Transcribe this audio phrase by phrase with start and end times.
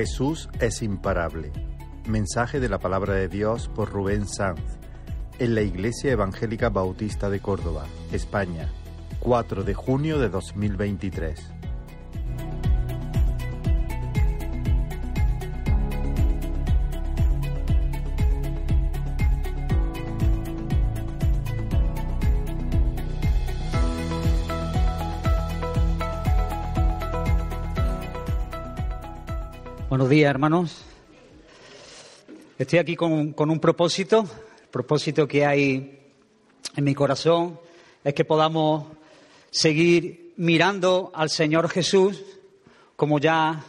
[0.00, 1.52] Jesús es imparable.
[2.08, 4.78] Mensaje de la palabra de Dios por Rubén Sanz
[5.38, 8.70] en la Iglesia Evangélica Bautista de Córdoba, España,
[9.18, 11.59] 4 de junio de 2023.
[30.10, 30.76] Buenos días, hermanos.
[32.58, 34.24] Estoy aquí con, con, un propósito.
[34.60, 36.00] El propósito que hay
[36.74, 37.60] en mi corazón
[38.02, 38.86] es que podamos
[39.52, 42.20] seguir mirando al Señor Jesús
[42.96, 43.62] como ya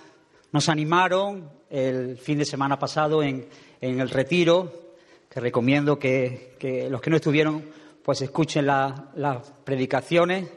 [0.51, 3.47] nos animaron el fin de semana pasado en,
[3.79, 4.95] en el retiro,
[5.29, 7.63] que recomiendo que, que, los que no estuvieron
[8.01, 10.49] pues escuchen la, las predicaciones.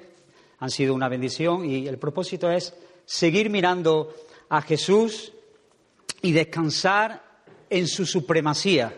[0.61, 4.14] Han sido una bendición y el propósito es seguir mirando
[4.48, 5.34] a Jesús
[6.25, 7.22] y descansar
[7.69, 8.97] en su supremacía,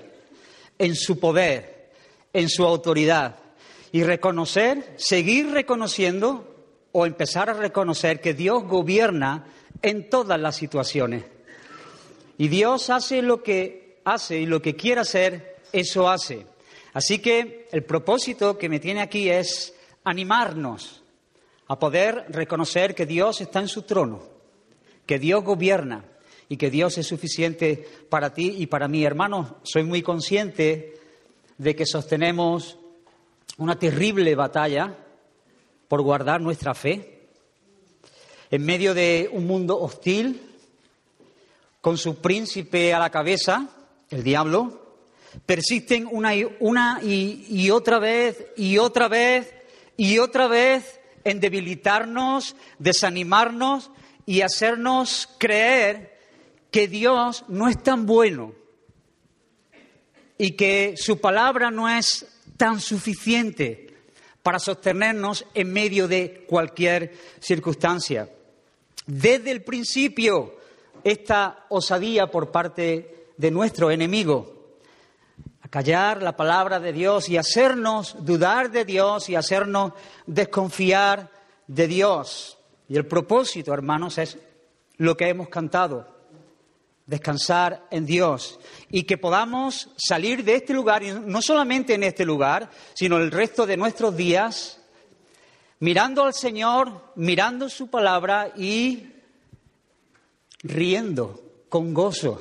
[0.79, 1.91] en su poder,
[2.33, 3.37] en su autoridad
[3.91, 6.55] y reconocer, seguir reconociendo
[6.93, 9.45] o empezar a reconocer que Dios gobierna
[9.83, 11.25] en todas las situaciones.
[12.39, 16.47] Y Dios hace lo que hace y lo que quiere hacer, eso hace.
[16.93, 21.03] Así que el propósito que me tiene aquí es animarnos
[21.67, 24.23] a poder reconocer que Dios está en su trono,
[25.05, 26.05] que Dios gobierna
[26.49, 29.05] y que Dios es suficiente para ti y para mí.
[29.05, 30.95] Hermanos, soy muy consciente
[31.59, 32.79] de que sostenemos
[33.59, 34.97] una terrible batalla
[35.89, 37.17] por guardar nuestra fe
[38.51, 40.41] en medio de un mundo hostil,
[41.81, 43.69] con su príncipe a la cabeza,
[44.11, 44.99] el diablo,
[45.45, 49.53] persisten una y, una y, otra vez y otra vez
[49.97, 53.91] y otra vez en debilitarnos, desanimarnos
[54.25, 56.16] y hacernos creer
[56.71, 58.53] que Dios no es tan bueno
[60.39, 63.87] y que su palabra no es tan suficiente
[64.43, 68.29] para sostenernos en medio de cualquier circunstancia.
[69.07, 70.57] Desde el principio,
[71.03, 74.55] esta osadía por parte de nuestro enemigo,
[75.63, 79.93] a callar la palabra de Dios y hacernos dudar de Dios y hacernos
[80.27, 81.31] desconfiar
[81.67, 82.59] de Dios.
[82.89, 84.39] Y el propósito, hermanos, es
[84.97, 86.16] lo que hemos cantado
[87.07, 88.59] descansar en Dios
[88.91, 93.31] y que podamos salir de este lugar, y no solamente en este lugar, sino el
[93.31, 94.81] resto de nuestros días,
[95.79, 99.13] mirando al Señor, mirando su palabra y
[100.63, 102.41] riendo con gozo.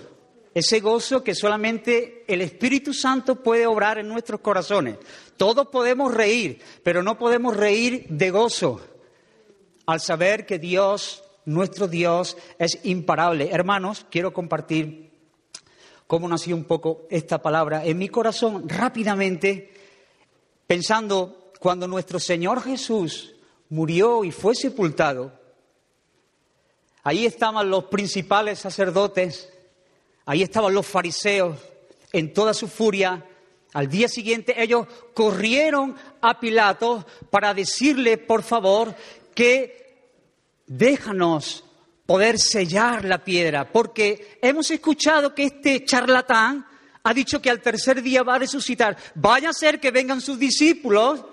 [0.53, 4.97] Ese gozo que solamente el Espíritu Santo puede obrar en nuestros corazones.
[5.35, 8.79] Todos podemos reír, pero no podemos reír de gozo
[9.85, 13.49] al saber que Dios nuestro Dios es imparable.
[13.51, 15.11] Hermanos, quiero compartir
[16.07, 19.73] cómo nació un poco esta palabra en mi corazón rápidamente,
[20.67, 23.35] pensando cuando nuestro Señor Jesús
[23.69, 25.31] murió y fue sepultado.
[27.03, 29.49] Ahí estaban los principales sacerdotes,
[30.25, 31.57] ahí estaban los fariseos
[32.11, 33.23] en toda su furia.
[33.73, 38.95] Al día siguiente ellos corrieron a Pilato para decirle, por favor,
[39.35, 39.84] que
[40.67, 41.63] déjanos
[42.05, 46.65] poder sellar la piedra, porque hemos escuchado que este charlatán
[47.03, 48.97] ha dicho que al tercer día va a resucitar.
[49.15, 51.23] Vaya a ser que vengan sus discípulos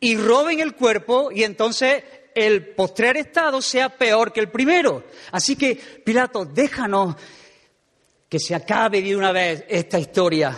[0.00, 5.04] y roben el cuerpo y entonces el postrer estado sea peor que el primero.
[5.32, 7.16] Así que, Pilato, déjanos
[8.28, 10.56] que se acabe de una vez esta historia.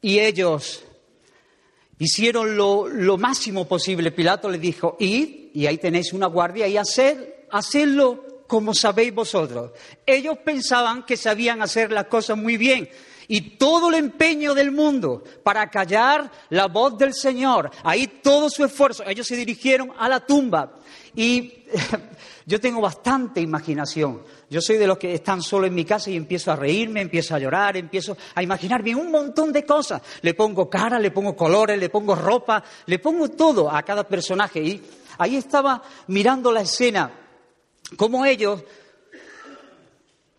[0.00, 0.84] Y ellos
[1.98, 4.10] hicieron lo, lo máximo posible.
[4.10, 9.72] Pilato les dijo, id y ahí tenéis una guardia y hacer, hacerlo como sabéis vosotros.
[10.04, 12.88] Ellos pensaban que sabían hacer las cosas muy bien
[13.28, 18.64] y todo el empeño del mundo para callar la voz del Señor, ahí todo su
[18.64, 20.74] esfuerzo, ellos se dirigieron a la tumba
[21.14, 21.64] y
[22.46, 24.22] yo tengo bastante imaginación.
[24.50, 27.34] Yo soy de los que están solo en mi casa y empiezo a reírme, empiezo
[27.34, 30.02] a llorar, empiezo a imaginarme un montón de cosas.
[30.20, 34.60] Le pongo cara, le pongo colores, le pongo ropa, le pongo todo a cada personaje
[34.60, 34.82] y
[35.18, 37.10] Ahí estaba mirando la escena,
[37.96, 38.62] cómo ellos,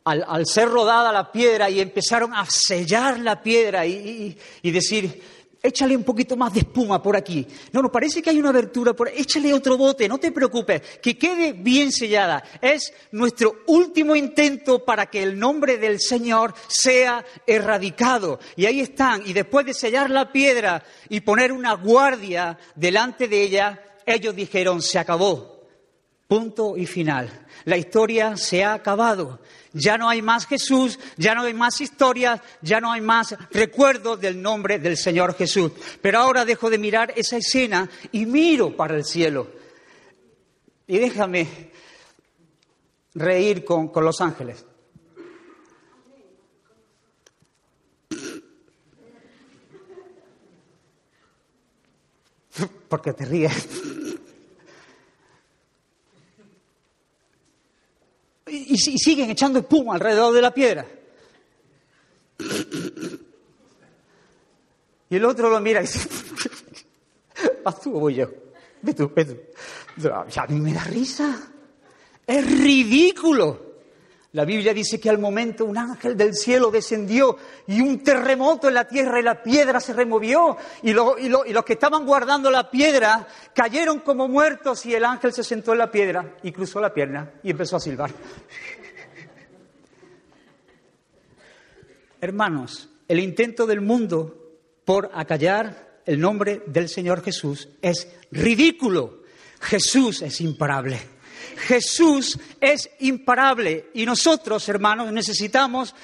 [0.06, 5.22] al, ser rodada la piedra y empezaron a sellar la piedra y, y, decir,
[5.62, 7.48] échale un poquito más de espuma por aquí.
[7.72, 11.18] No, no, parece que hay una abertura por échale otro bote, no te preocupes, que
[11.18, 12.44] quede bien sellada.
[12.62, 18.40] Es nuestro último intento para que el nombre del Señor sea erradicado.
[18.58, 23.44] Y ahí están, y después de sellar la piedra y poner una guardia delante de
[23.44, 25.54] ella, ellos dijeron, se acabó.
[26.28, 27.46] Punto y final.
[27.66, 29.40] La historia se ha acabado.
[29.74, 34.20] Ya no hay más Jesús, ya no hay más historias, ya no hay más recuerdos
[34.22, 35.72] del nombre del Señor Jesús.
[36.02, 39.48] Pero ahora dejo de mirar esa escena y miro para el cielo.
[40.88, 41.72] Y déjame
[43.16, 44.66] reír con, con los ángeles.
[52.94, 53.68] Porque te ríes.
[58.46, 60.86] Y, siguen echando espuma alrededor de la piedra.
[65.10, 66.08] Y el otro lo mira y dice,
[67.66, 68.30] vas tú o voy yo.
[68.84, 69.40] Ve tú, ve tú.
[70.14, 71.52] A mí me da risa.
[72.28, 73.73] Es ridículo.
[74.34, 77.38] La Biblia dice que al momento un ángel del cielo descendió
[77.68, 81.46] y un terremoto en la tierra y la piedra se removió y, lo- y lo-
[81.46, 85.74] y los que estaban guardando la piedra cayeron como muertos y el ángel se sentó
[85.74, 88.10] en la piedra y cruzó la pierna y empezó a silbar.
[92.22, 99.22] Hermanos, el intento del mundo por acallar el nombre del Señor Jesús es ridículo.
[99.60, 101.00] Jesús es imparable.
[101.58, 105.96] Jesús es imparable y nosotros, hermanos, necesitamos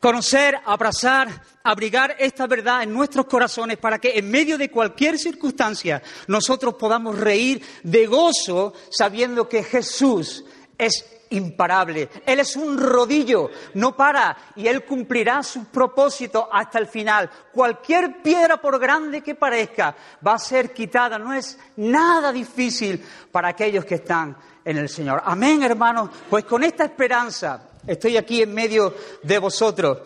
[0.00, 6.02] conocer, abrazar, abrigar esta verdad en nuestros corazones para que en medio de cualquier circunstancia
[6.26, 10.44] nosotros podamos reír de gozo sabiendo que Jesús
[10.76, 12.08] es imparable.
[12.24, 17.30] Él es un rodillo, no para y Él cumplirá su propósito hasta el final.
[17.52, 19.94] Cualquier piedra, por grande que parezca,
[20.26, 21.18] va a ser quitada.
[21.18, 24.36] No es nada difícil para aquellos que están
[24.68, 25.22] en el Señor.
[25.24, 26.10] Amén, hermanos.
[26.28, 30.00] Pues con esta esperanza estoy aquí en medio de vosotros.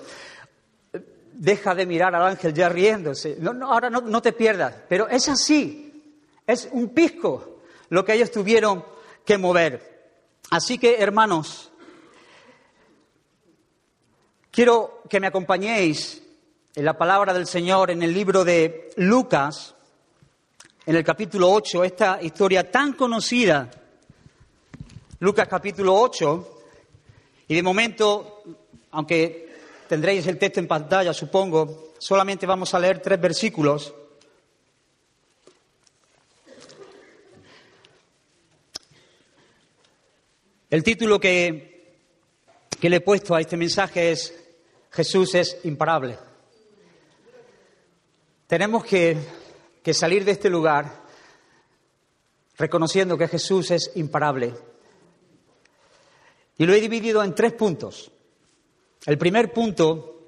[1.32, 3.36] Deja de mirar al ángel ya riéndose.
[3.40, 4.72] No, no, ahora no, no te pierdas.
[4.88, 6.14] Pero es así.
[6.46, 8.84] Es un pisco lo que ellos tuvieron
[9.24, 10.12] que mover.
[10.50, 11.72] Así que, hermanos,
[14.52, 16.22] quiero que me acompañéis
[16.72, 19.74] en la palabra del Señor en el libro de Lucas,
[20.86, 23.68] en el capítulo 8, esta historia tan conocida.
[25.22, 26.64] Lucas capítulo 8,
[27.46, 28.42] y de momento,
[28.90, 29.54] aunque
[29.86, 33.94] tendréis el texto en pantalla, supongo, solamente vamos a leer tres versículos.
[40.68, 42.00] El título que,
[42.80, 44.34] que le he puesto a este mensaje es
[44.90, 46.18] Jesús es imparable.
[48.48, 49.16] Tenemos que,
[49.84, 51.00] que salir de este lugar
[52.58, 54.71] reconociendo que Jesús es imparable.
[56.58, 58.10] Y lo he dividido en tres puntos.
[59.06, 60.20] El primer punto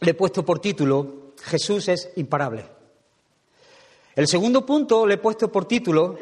[0.00, 2.66] le he puesto por título Jesús es imparable.
[4.14, 6.18] El segundo punto le he puesto por título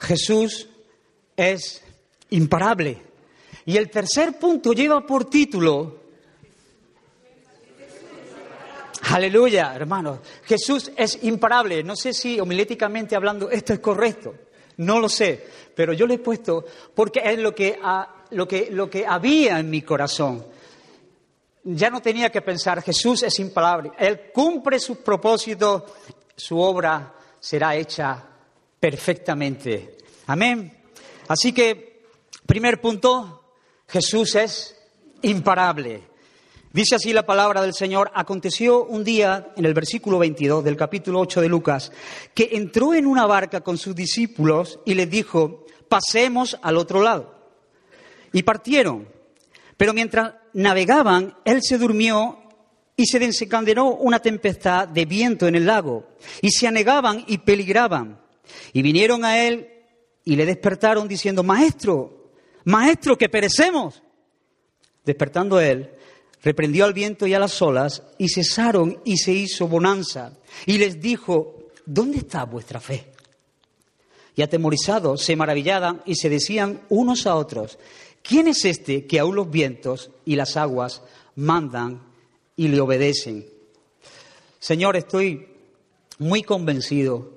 [0.00, 0.68] Jesús
[1.36, 1.82] es
[2.30, 3.02] imparable.
[3.64, 6.04] Y el tercer punto lleva por título
[9.08, 10.18] Aleluya, hermanos.
[10.44, 11.82] Jesús es imparable.
[11.84, 14.34] No sé si homiléticamente hablando esto es correcto.
[14.78, 15.46] No lo sé.
[15.74, 16.64] Pero yo le he puesto
[16.94, 20.44] porque es lo que, ha- lo que, lo que había en mi corazón.
[21.64, 23.92] Ya no tenía que pensar, Jesús es imparable.
[23.98, 25.82] Él cumple sus propósitos,
[26.36, 28.22] su obra será hecha
[28.78, 29.98] perfectamente.
[30.26, 30.72] Amén.
[31.28, 32.04] Así que,
[32.46, 33.42] primer punto,
[33.88, 34.76] Jesús es
[35.22, 36.02] imparable.
[36.72, 41.20] Dice así la palabra del Señor, aconteció un día, en el versículo 22 del capítulo
[41.20, 41.90] 8 de Lucas,
[42.34, 47.35] que entró en una barca con sus discípulos y les dijo, pasemos al otro lado.
[48.36, 49.08] Y partieron.
[49.78, 52.38] Pero mientras navegaban, él se durmió
[52.94, 56.06] y se desencadenó una tempestad de viento en el lago.
[56.42, 58.20] Y se anegaban y peligraban.
[58.74, 59.70] Y vinieron a él
[60.22, 62.30] y le despertaron diciendo, Maestro,
[62.64, 64.02] Maestro, que perecemos.
[65.02, 65.92] Despertando él,
[66.42, 70.36] reprendió al viento y a las olas, y cesaron y se hizo bonanza.
[70.66, 73.12] Y les dijo, ¿dónde está vuestra fe?
[74.36, 77.78] Y atemorizados se maravillaban y se decían unos a otros,
[78.22, 81.02] ¿quién es este que aún los vientos y las aguas
[81.34, 82.02] mandan
[82.54, 83.46] y le obedecen?
[84.60, 85.48] Señor, estoy
[86.18, 87.32] muy convencido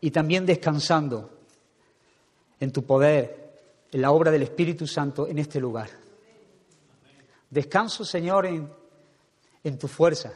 [0.00, 1.30] y también descansando
[2.60, 3.52] en tu poder,
[3.92, 5.90] en la obra del Espíritu Santo en este lugar.
[7.50, 10.32] Descanso, Señor, en, tu fuerza.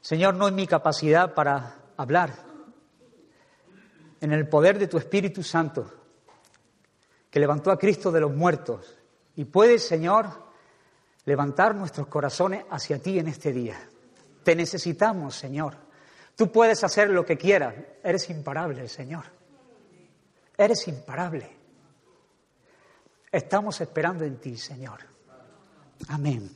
[0.00, 2.51] Señor, no en mi capacidad para hablar,
[4.22, 5.92] en el poder de tu Espíritu Santo,
[7.28, 8.96] que levantó a Cristo de los muertos
[9.34, 10.26] y puedes, Señor,
[11.24, 13.76] levantar nuestros corazones hacia ti en este día.
[14.44, 15.74] Te necesitamos, Señor.
[16.36, 17.74] Tú puedes hacer lo que quieras.
[18.02, 19.24] Eres imparable, Señor.
[20.56, 21.50] Eres imparable.
[23.30, 25.00] Estamos esperando en ti, Señor.
[26.08, 26.48] Amén.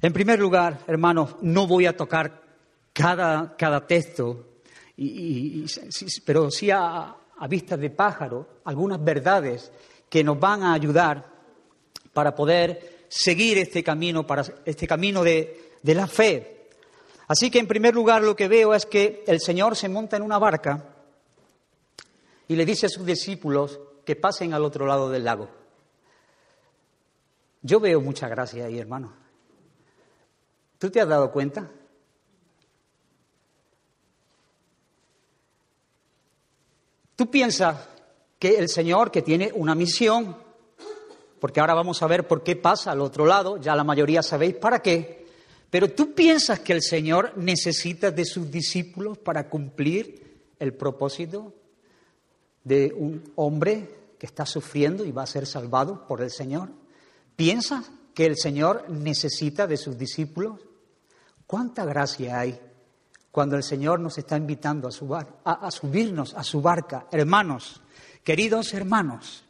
[0.00, 2.40] En primer lugar, hermanos, no voy a tocar
[2.92, 4.47] cada, cada texto,
[6.24, 9.70] pero sí a, a vista de pájaro algunas verdades
[10.08, 11.24] que nos van a ayudar
[12.12, 16.68] para poder seguir este camino, para este camino de, de la fe.
[17.28, 20.22] Así que en primer lugar lo que veo es que el Señor se monta en
[20.22, 20.94] una barca
[22.48, 25.48] y le dice a sus discípulos que pasen al otro lado del lago.
[27.62, 29.12] Yo veo mucha gracia ahí, hermano.
[30.78, 31.70] ¿Tú te has dado cuenta?
[37.18, 37.76] Tú piensas
[38.38, 40.36] que el Señor, que tiene una misión,
[41.40, 44.54] porque ahora vamos a ver por qué pasa al otro lado, ya la mayoría sabéis
[44.54, 45.26] para qué,
[45.68, 51.52] pero tú piensas que el Señor necesita de sus discípulos para cumplir el propósito
[52.62, 56.68] de un hombre que está sufriendo y va a ser salvado por el Señor.
[57.34, 60.60] ¿Piensas que el Señor necesita de sus discípulos?
[61.48, 62.60] ¿Cuánta gracia hay
[63.38, 64.88] cuando el Señor nos está invitando
[65.44, 67.06] a, subirnos a su barca.
[67.08, 67.80] Hermanos,
[68.24, 69.44] queridos hermanos,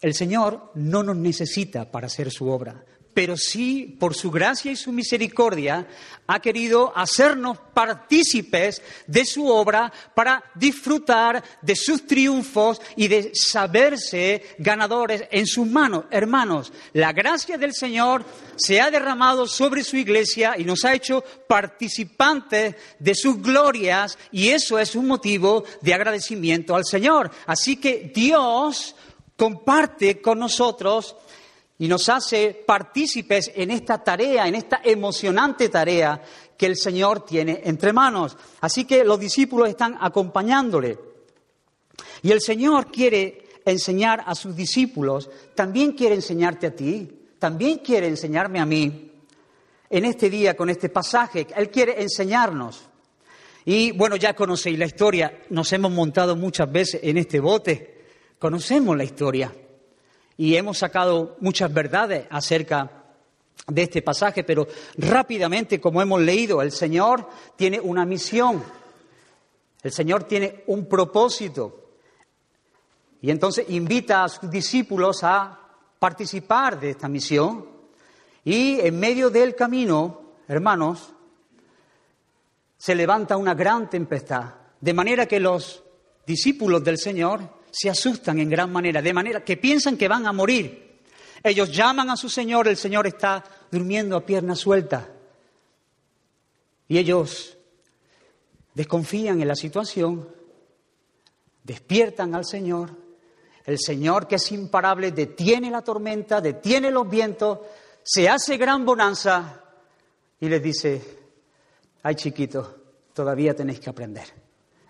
[0.00, 4.76] el Señor no nos necesita para hacer su obra pero sí, por su gracia y
[4.76, 5.86] su misericordia,
[6.26, 14.54] ha querido hacernos partícipes de su obra para disfrutar de sus triunfos y de saberse
[14.58, 16.04] ganadores en sus manos.
[16.10, 18.24] Hermanos, la gracia del Señor
[18.54, 24.50] se ha derramado sobre su iglesia y nos ha hecho participantes de sus glorias y
[24.50, 27.30] eso es un motivo de agradecimiento al Señor.
[27.46, 28.94] Así que Dios
[29.36, 31.16] comparte con nosotros
[31.80, 36.22] y nos hace partícipes en esta tarea, en esta emocionante tarea
[36.54, 38.36] que el Señor tiene entre manos.
[38.60, 40.98] Así que los discípulos están acompañándole.
[42.20, 48.08] Y el Señor quiere enseñar a sus discípulos, también quiere enseñarte a ti, también quiere
[48.08, 49.12] enseñarme a mí.
[49.88, 52.90] En este día, con este pasaje, Él quiere enseñarnos.
[53.64, 58.04] Y bueno, ya conocéis la historia, nos hemos montado muchas veces en este bote,
[58.38, 59.50] conocemos la historia
[60.40, 62.90] y hemos sacado muchas verdades acerca
[63.66, 64.66] de este pasaje, pero
[64.96, 68.64] rápidamente, como hemos leído, el Señor tiene una misión,
[69.82, 71.90] el Señor tiene un propósito,
[73.20, 75.60] y entonces invita a sus discípulos a
[75.98, 77.66] participar de esta misión,
[78.42, 81.12] y en medio del camino, hermanos,
[82.78, 85.82] se levanta una gran tempestad, de manera que los
[86.26, 90.32] discípulos del Señor se asustan en gran manera, de manera que piensan que van a
[90.32, 91.00] morir.
[91.42, 95.08] Ellos llaman a su Señor, el Señor está durmiendo a pierna suelta.
[96.88, 97.56] Y ellos
[98.74, 100.28] desconfían en la situación,
[101.62, 102.90] despiertan al Señor.
[103.64, 107.60] El Señor, que es imparable, detiene la tormenta, detiene los vientos,
[108.02, 109.62] se hace gran bonanza
[110.40, 111.18] y les dice,
[112.02, 112.66] ay chiquitos,
[113.12, 114.24] todavía tenéis que aprender.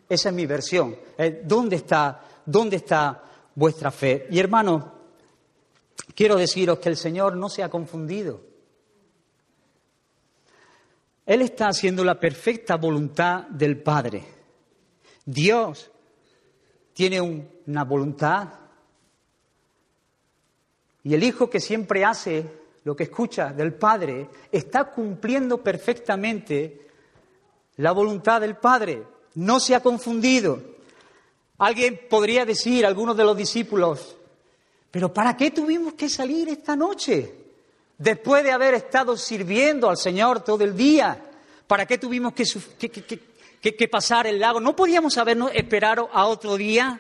[0.09, 0.97] Esa es mi versión.
[1.19, 3.23] Eh, ¿Dónde está ¿Dónde está
[3.55, 4.27] vuestra fe?
[4.31, 4.95] Y hermano,
[6.15, 8.41] quiero deciros que el Señor no se ha confundido.
[11.27, 14.25] Él está haciendo la perfecta voluntad del Padre.
[15.25, 15.91] Dios
[16.93, 18.49] tiene una voluntad
[21.03, 26.89] y el Hijo que siempre hace lo que escucha del Padre está cumpliendo perfectamente
[27.77, 29.05] la voluntad del Padre.
[29.35, 30.61] No se ha confundido.
[31.61, 34.17] Alguien podría decir, algunos de los discípulos,
[34.91, 37.35] pero ¿para qué tuvimos que salir esta noche?
[37.99, 41.23] Después de haber estado sirviendo al Señor todo el día,
[41.67, 44.59] ¿para qué tuvimos que, pasar el lago?
[44.59, 46.99] ¿No podíamos habernos esperado a otro día?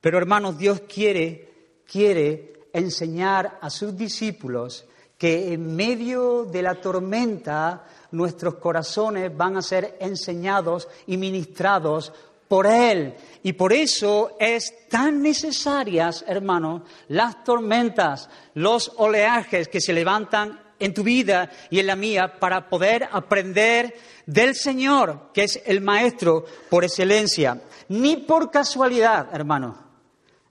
[0.00, 4.86] Pero hermanos, Dios quiere, quiere enseñar a sus discípulos
[5.18, 12.10] que en medio de la tormenta nuestros corazones van a ser enseñados y ministrados
[12.50, 13.14] por Él.
[13.44, 20.92] Y por eso es tan necesarias, hermanos, las tormentas, los oleajes que se levantan en
[20.92, 23.94] tu vida y en la mía para poder aprender
[24.26, 27.62] del Señor, que es el Maestro por excelencia.
[27.88, 29.76] Ni por casualidad, hermanos,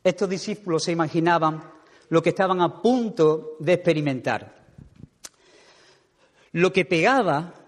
[0.02, 1.62] estos discípulos se imaginaban
[2.08, 4.56] lo que estaban a punto de experimentar.
[6.54, 7.59] Lo que pegaba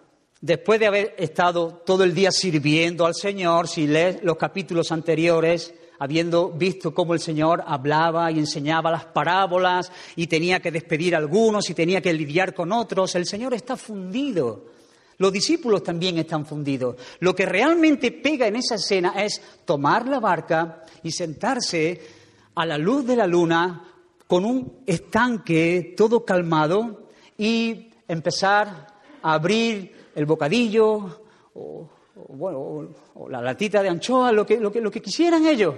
[0.42, 5.74] después de haber estado todo el día sirviendo al Señor, si lees los capítulos anteriores,
[6.00, 11.20] habiendo visto cómo el Señor hablaba y enseñaba las parábolas y tenía que despedir a
[11.20, 14.66] algunos y tenía que lidiar con otros, el Señor está fundido.
[15.20, 16.96] Los discípulos también están fundidos.
[17.20, 22.02] Lo que realmente pega en esa escena es tomar la barca y sentarse
[22.56, 23.88] a la luz de la luna
[24.26, 28.88] con un estanque todo calmado y empezar
[29.22, 31.22] a abrir el bocadillo
[31.54, 31.90] o,
[32.30, 35.76] bueno, o la latita de anchoa, lo que, lo, que, lo que quisieran ellos.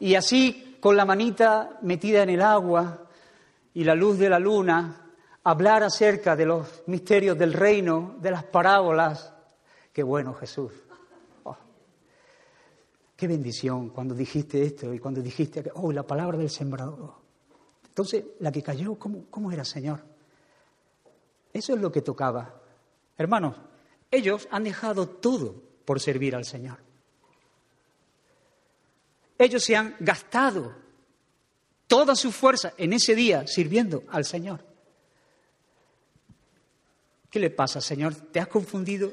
[0.00, 3.06] Y así, con la manita metida en el agua
[3.74, 5.10] y la luz de la luna,
[5.44, 9.32] hablar acerca de los misterios del reino, de las parábolas.
[9.92, 10.72] Qué bueno, Jesús.
[11.44, 11.56] Oh,
[13.16, 17.14] qué bendición cuando dijiste esto y cuando dijiste, oh, la palabra del sembrador.
[17.86, 20.00] Entonces, la que cayó, ¿cómo, cómo era, Señor?
[21.52, 22.59] Eso es lo que tocaba.
[23.20, 23.54] Hermanos,
[24.10, 26.78] ellos han dejado todo por servir al Señor.
[29.36, 30.74] Ellos se han gastado
[31.86, 34.64] toda su fuerza en ese día sirviendo al Señor.
[37.30, 38.14] ¿Qué le pasa, Señor?
[38.14, 39.12] ¿Te has confundido?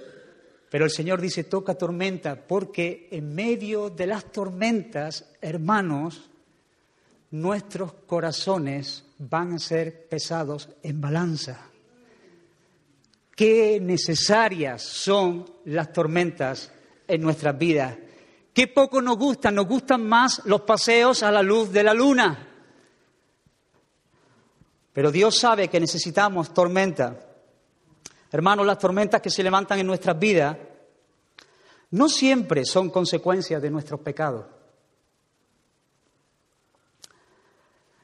[0.70, 6.30] Pero el Señor dice, toca tormenta, porque en medio de las tormentas, hermanos,
[7.32, 11.72] nuestros corazones van a ser pesados en balanza.
[13.38, 16.72] Qué necesarias son las tormentas
[17.08, 17.96] en nuestras vidas.
[18.52, 22.48] Qué poco nos gustan, nos gustan más los paseos a la luz de la luna.
[24.92, 27.16] Pero Dios sabe que necesitamos tormenta.
[28.32, 30.58] Hermanos, las tormentas que se levantan en nuestras vidas
[31.92, 34.48] no siempre son consecuencias de nuestros pecados,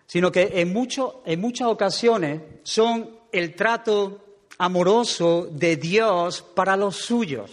[0.05, 0.77] sino que en,
[1.25, 4.22] en muchas ocasiones son el trato
[4.57, 7.51] amoroso de Dios para los suyos.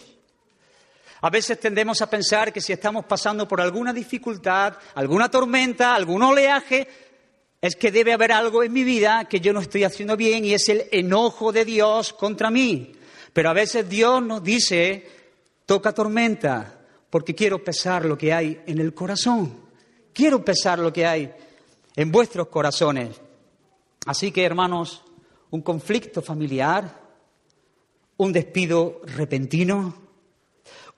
[1.23, 6.23] A veces tendemos a pensar que si estamos pasando por alguna dificultad, alguna tormenta, algún
[6.23, 6.89] oleaje,
[7.61, 10.55] es que debe haber algo en mi vida que yo no estoy haciendo bien y
[10.55, 12.93] es el enojo de Dios contra mí.
[13.35, 15.07] Pero a veces Dios nos dice,
[15.67, 16.81] toca tormenta,
[17.11, 19.61] porque quiero pesar lo que hay en el corazón.
[20.15, 21.31] Quiero pesar lo que hay
[21.97, 23.21] en vuestros corazones.
[24.07, 25.05] Así que, hermanos,
[25.51, 27.01] un conflicto familiar,
[28.17, 29.95] un despido repentino,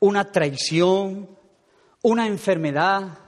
[0.00, 1.28] una traición,
[2.02, 3.18] una enfermedad,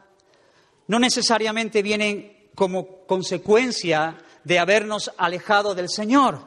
[0.88, 6.40] no necesariamente vienen como consecuencia de habernos alejado del Señor.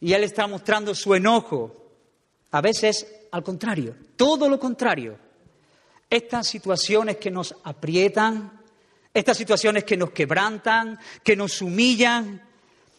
[0.00, 1.74] Y Él está mostrando su enojo.
[2.50, 5.18] A veces al contrario, todo lo contrario.
[6.08, 8.60] Estas situaciones que nos aprietan,
[9.12, 12.45] estas situaciones que nos quebrantan, que nos humillan,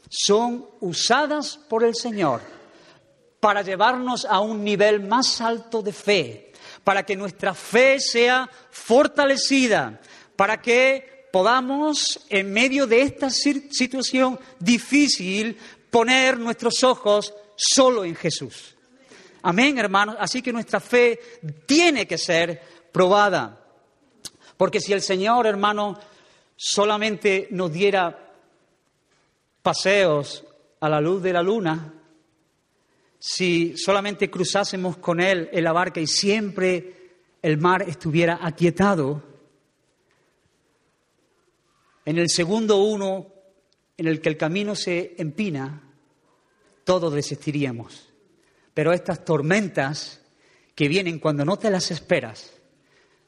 [0.09, 2.41] son usadas por el Señor
[3.39, 6.51] para llevarnos a un nivel más alto de fe,
[6.83, 9.99] para que nuestra fe sea fortalecida,
[10.35, 15.57] para que podamos, en medio de esta situación difícil,
[15.89, 18.75] poner nuestros ojos solo en Jesús.
[19.43, 20.15] Amén, hermanos.
[20.19, 23.61] Así que nuestra fe tiene que ser probada.
[24.57, 25.97] Porque si el Señor, hermano,
[26.55, 28.26] solamente nos diera
[29.67, 30.45] paseos
[30.79, 31.93] a la luz de la luna,
[33.19, 39.21] si solamente cruzásemos con Él en la barca y siempre el mar estuviera aquietado,
[42.05, 43.27] en el segundo uno,
[43.97, 45.83] en el que el camino se empina,
[46.85, 48.07] todos desistiríamos.
[48.73, 50.21] Pero estas tormentas
[50.75, 52.53] que vienen cuando no te las esperas,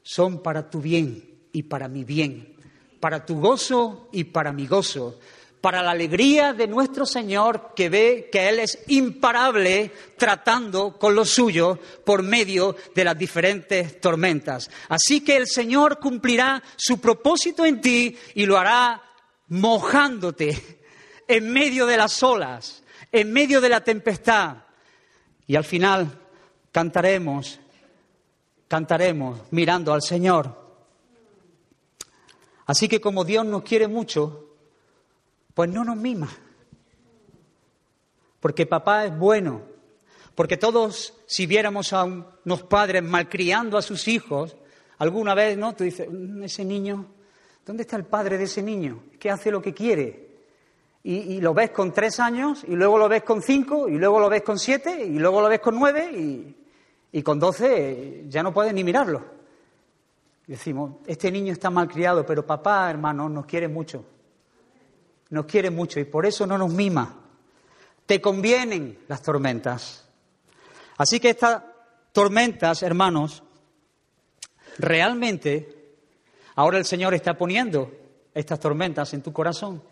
[0.02, 2.56] son para tu bien y para mi bien,
[2.98, 5.18] para tu gozo y para mi gozo,
[5.60, 11.24] para la alegría de nuestro Señor que ve que Él es imparable tratando con lo
[11.24, 14.70] suyo por medio de las diferentes tormentas.
[14.88, 19.02] Así que el Señor cumplirá su propósito en ti y lo hará
[19.48, 20.80] mojándote
[21.28, 24.56] en medio de las olas, en medio de la tempestad.
[25.46, 26.18] Y al final
[26.72, 27.60] cantaremos,
[28.66, 30.58] cantaremos mirando al Señor.
[32.64, 34.49] Así que como Dios nos quiere mucho,
[35.60, 36.26] pues no nos mima.
[38.40, 39.60] Porque papá es bueno.
[40.34, 44.56] Porque todos, si viéramos a unos padres malcriando a sus hijos,
[44.96, 45.74] alguna vez, ¿no?
[45.74, 47.04] Tú dices, mm, ese niño,
[47.66, 49.02] ¿dónde está el padre de ese niño?
[49.18, 50.30] Que hace lo que quiere.
[51.02, 54.30] Y, lo ves con tres años, y luego lo ves con cinco, y luego lo
[54.30, 56.56] ves con siete, y luego lo ves con nueve, y,
[57.12, 59.22] y con doce ya no puedes ni mirarlo.
[60.46, 64.06] decimos, este niño está malcriado, pero papá, hermano, nos quiere mucho
[65.30, 67.16] nos quiere mucho y por eso no nos mima.
[68.06, 70.04] Te convienen las tormentas.
[70.98, 71.62] Así que estas
[72.12, 73.42] tormentas, hermanos,
[74.78, 75.94] realmente,
[76.56, 77.92] ahora el Señor está poniendo
[78.34, 79.82] estas tormentas en tu corazón.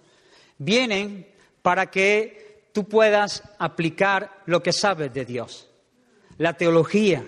[0.59, 1.29] Vienen
[1.63, 5.69] para que tú puedas aplicar lo que sabes de Dios.
[6.39, 7.25] la teología,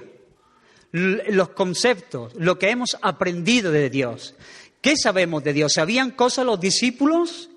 [0.93, 4.35] los conceptos, lo que hemos aprendido de Dios.
[4.81, 5.75] ¿Qué sabemos de Dios?
[5.75, 7.51] ¿Sabían cosas los discípulos?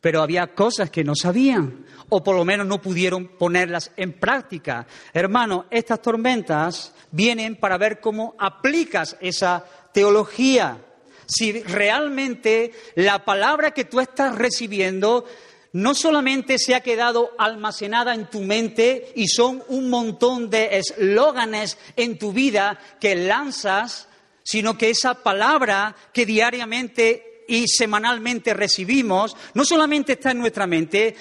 [0.00, 4.86] Pero había cosas que no sabían, o por lo menos no pudieron ponerlas en práctica.
[5.12, 10.78] Hermano, estas tormentas vienen para ver cómo aplicas esa teología.
[11.26, 15.24] Si realmente la palabra que tú estás recibiendo
[15.72, 21.78] no solamente se ha quedado almacenada en tu mente y son un montón de eslóganes
[21.96, 24.08] en tu vida que lanzas,
[24.42, 31.16] sino que esa palabra que diariamente y semanalmente recibimos, no solamente está en nuestra mente,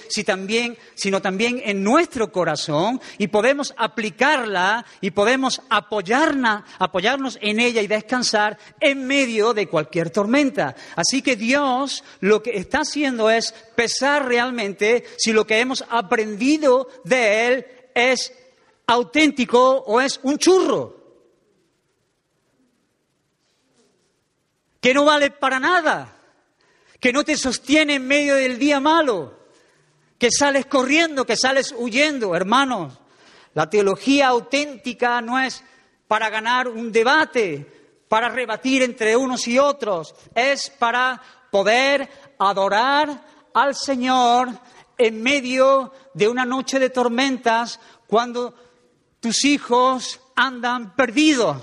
[0.94, 8.60] sino también en nuestro corazón y podemos aplicarla y podemos apoyarnos en ella y descansar
[8.80, 10.76] en medio de cualquier tormenta.
[10.96, 16.90] Así que Dios lo que está haciendo es pesar realmente si lo que hemos aprendido
[17.06, 17.66] de Él
[17.96, 18.32] es
[18.86, 21.00] auténtico o es un churro.
[24.82, 26.19] que no vale para nada
[27.00, 29.40] que no te sostiene en medio del día malo,
[30.18, 32.94] que sales corriendo, que sales huyendo, hermanos.
[33.54, 35.64] La teología auténtica no es
[36.08, 37.66] para ganar un debate,
[38.08, 44.50] para rebatir entre unos y otros, es para poder adorar al Señor
[44.98, 48.54] en medio de una noche de tormentas cuando
[49.20, 51.58] tus hijos andan perdidos.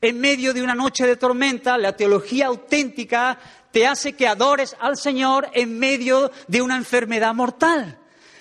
[0.00, 3.38] En medio de una noche de tormenta, la teología auténtica
[3.72, 7.98] te hace que adores al Señor en medio de una enfermedad mortal.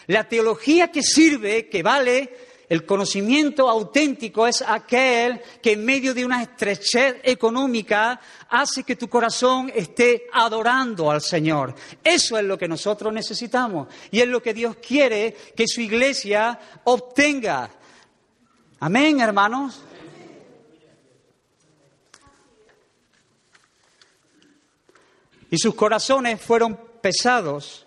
[0.07, 2.29] La teología que sirve, que vale,
[2.71, 9.09] el conocimiento auténtico es aquel que en medio de una estrechez económica hace que tu
[9.09, 11.75] corazón esté adorando al Señor.
[12.01, 16.57] Eso es lo que nosotros necesitamos y es lo que Dios quiere que su iglesia
[16.85, 17.69] obtenga.
[18.79, 19.81] Amén, hermanos.
[25.51, 27.85] Y sus corazones fueron pesados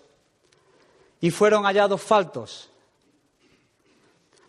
[1.19, 2.69] y fueron hallados faltos.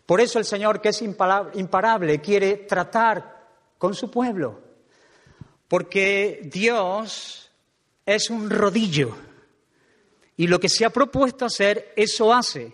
[0.05, 3.47] Por eso el Señor, que es imparable, quiere tratar
[3.79, 4.61] con su pueblo.
[5.67, 7.51] Porque Dios
[8.05, 9.17] es un rodillo.
[10.37, 12.71] Y lo que se ha propuesto hacer, eso hace.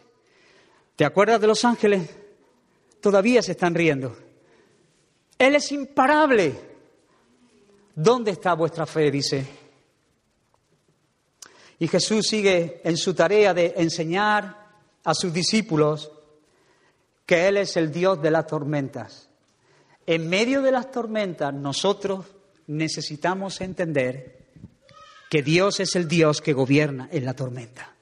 [0.97, 2.09] ¿Te acuerdas de los ángeles?
[2.99, 4.15] Todavía se están riendo.
[5.39, 6.53] Él es imparable.
[7.95, 9.09] ¿Dónde está vuestra fe?
[9.09, 9.62] Dice.
[11.83, 14.69] Y Jesús sigue en su tarea de enseñar
[15.03, 16.09] a sus discípulos
[17.25, 19.27] que Él es el Dios de las tormentas.
[20.07, 22.25] En medio de las tormentas nosotros
[22.67, 24.45] necesitamos entender
[25.29, 27.93] que Dios es el Dios que gobierna en la tormenta.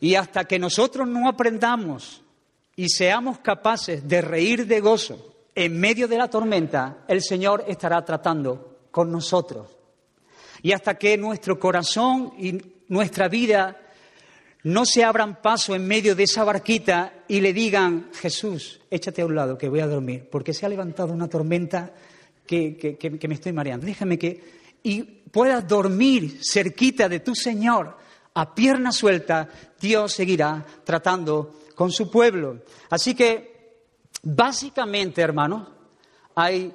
[0.00, 2.22] Y hasta que nosotros no aprendamos
[2.74, 8.02] y seamos capaces de reír de gozo en medio de la tormenta, el Señor estará
[8.02, 9.77] tratando con nosotros.
[10.62, 13.76] Y hasta que nuestro corazón y nuestra vida
[14.64, 19.26] no se abran paso en medio de esa barquita y le digan, Jesús, échate a
[19.26, 21.92] un lado que voy a dormir, porque se ha levantado una tormenta
[22.46, 23.86] que, que me estoy mareando.
[23.86, 24.58] Déjame que...
[24.82, 27.96] Y puedas dormir cerquita de tu Señor
[28.34, 29.48] a pierna suelta,
[29.80, 32.62] Dios seguirá tratando con su pueblo.
[32.88, 33.82] Así que,
[34.22, 35.66] básicamente, hermanos,
[36.36, 36.72] hay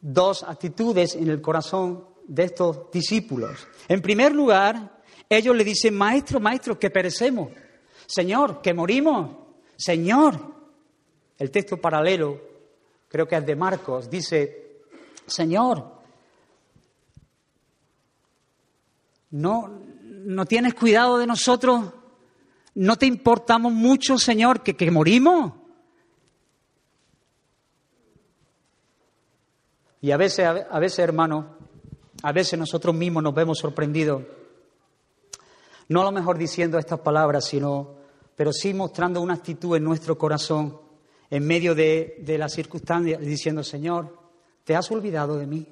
[0.00, 3.66] dos actitudes en el corazón de estos discípulos.
[3.88, 7.50] En primer lugar, ellos le dicen, maestro, maestro, que perecemos.
[8.06, 9.36] Señor, que morimos.
[9.76, 10.52] Señor.
[11.38, 12.40] El texto paralelo,
[13.08, 14.82] creo que es de Marcos, dice,
[15.26, 16.02] Señor,
[19.30, 21.92] no, no tienes cuidado de nosotros,
[22.74, 25.52] no te importamos mucho, Señor, que, que morimos.
[30.00, 31.56] Y a veces, a veces, hermano,
[32.22, 34.22] a veces nosotros mismos nos vemos sorprendidos,
[35.88, 37.96] no a lo mejor diciendo estas palabras, sino,
[38.36, 40.80] pero sí mostrando una actitud en nuestro corazón
[41.28, 44.18] en medio de, de las circunstancias, diciendo, Señor,
[44.64, 45.66] ¿te has olvidado de mí?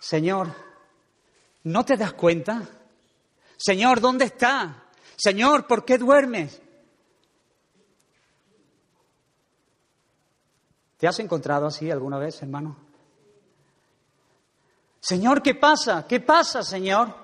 [0.00, 0.48] Señor,
[1.64, 2.68] ¿no te das cuenta?
[3.56, 4.84] Señor, ¿dónde está?
[5.16, 6.60] Señor, ¿por qué duermes?
[10.96, 12.87] ¿Te has encontrado así alguna vez, hermano?
[15.00, 16.06] Señor, ¿qué pasa?
[16.06, 17.14] ¿Qué pasa, Señor?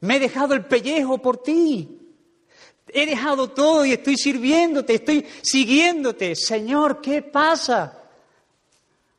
[0.00, 2.00] Me he dejado el pellejo por ti.
[2.88, 6.36] He dejado todo y estoy sirviéndote, estoy siguiéndote.
[6.36, 8.02] Señor, ¿qué pasa?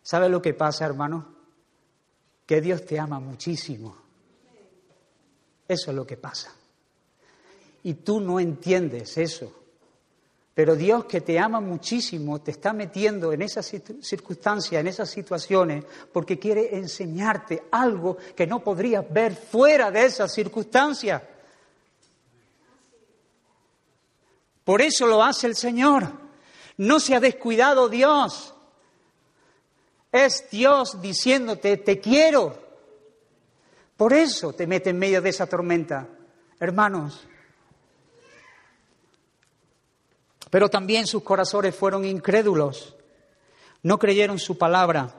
[0.01, 1.35] ¿Sabes lo que pasa, hermano?
[2.45, 3.97] Que Dios te ama muchísimo.
[5.67, 6.53] Eso es lo que pasa.
[7.83, 9.64] y tú no entiendes eso.
[10.55, 13.69] Pero Dios que te ama muchísimo te está metiendo en esas
[14.01, 20.33] circunstancias, en esas situaciones, porque quiere enseñarte algo que no podrías ver fuera de esas
[20.33, 21.21] circunstancias.
[24.63, 26.07] Por eso lo hace el Señor.
[26.77, 28.53] No se ha descuidado Dios.
[30.09, 32.57] Es Dios diciéndote, te quiero.
[33.97, 36.07] Por eso te mete en medio de esa tormenta.
[36.61, 37.27] Hermanos,
[40.55, 42.95] pero también sus corazones fueron incrédulos.
[43.83, 45.13] No creyeron su palabra.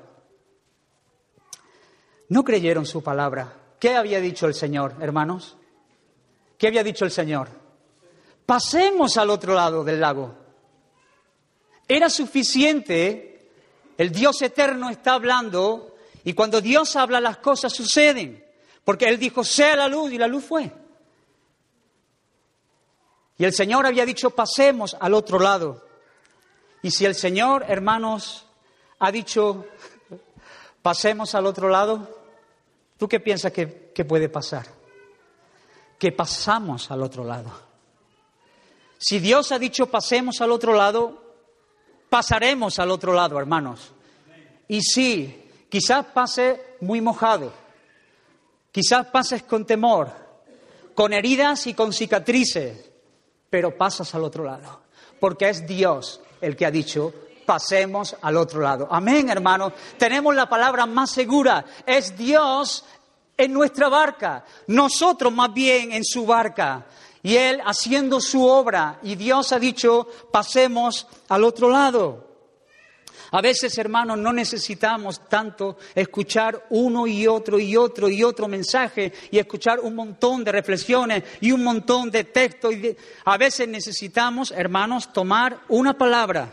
[2.31, 3.55] No creyeron su palabra.
[3.79, 5.59] ¿Qué había dicho el Señor, hermanos?
[6.57, 7.51] ¿Qué había dicho el Señor?
[8.47, 10.35] Pasemos al otro lado del lago.
[11.87, 13.51] Era suficiente,
[13.99, 18.43] el Dios eterno está hablando y cuando Dios habla las cosas suceden,
[18.85, 20.73] porque Él dijo, sea la luz y la luz fue.
[23.39, 25.85] Y el Señor había dicho, pasemos al otro lado.
[26.83, 28.47] Y si el Señor, hermanos,
[28.99, 29.67] ha dicho,
[30.83, 32.23] pasemos al otro lado,
[32.97, 34.67] ¿tú qué piensas que, que puede pasar?
[35.99, 37.51] Que pasamos al otro lado.
[38.99, 41.23] Si Dios ha dicho, pasemos al otro lado,
[42.09, 43.93] pasaremos al otro lado, hermanos.
[44.69, 47.53] Y sí, quizás pase muy mojado,
[48.73, 50.11] quizás pases con temor,
[50.95, 52.91] con heridas y con cicatrices,
[53.51, 54.81] pero pasas al otro lado,
[55.21, 57.13] porque es Dios el que ha dicho,
[57.47, 58.89] pasemos al otro lado.
[58.91, 59.73] Amén, hermanos.
[59.97, 62.85] Tenemos la palabra más segura, es Dios
[63.37, 66.87] en nuestra barca, nosotros más bien en su barca.
[67.23, 72.25] Y Él haciendo su obra, y Dios ha dicho, pasemos al otro lado.
[73.33, 79.13] A veces, hermanos, no necesitamos tanto escuchar uno y otro y otro y otro mensaje
[79.31, 82.75] y escuchar un montón de reflexiones y un montón de textos.
[83.25, 86.49] A veces necesitamos, hermanos, tomar una palabra,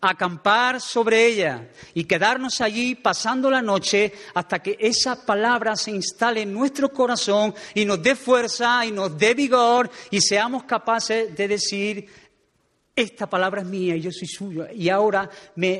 [0.00, 6.42] acampar sobre ella y quedarnos allí pasando la noche hasta que esa palabra se instale
[6.42, 11.48] en nuestro corazón y nos dé fuerza y nos dé vigor y seamos capaces de
[11.48, 12.08] decir,
[13.00, 14.66] esta palabra es mía y yo soy suyo.
[14.74, 15.78] Y ahora me,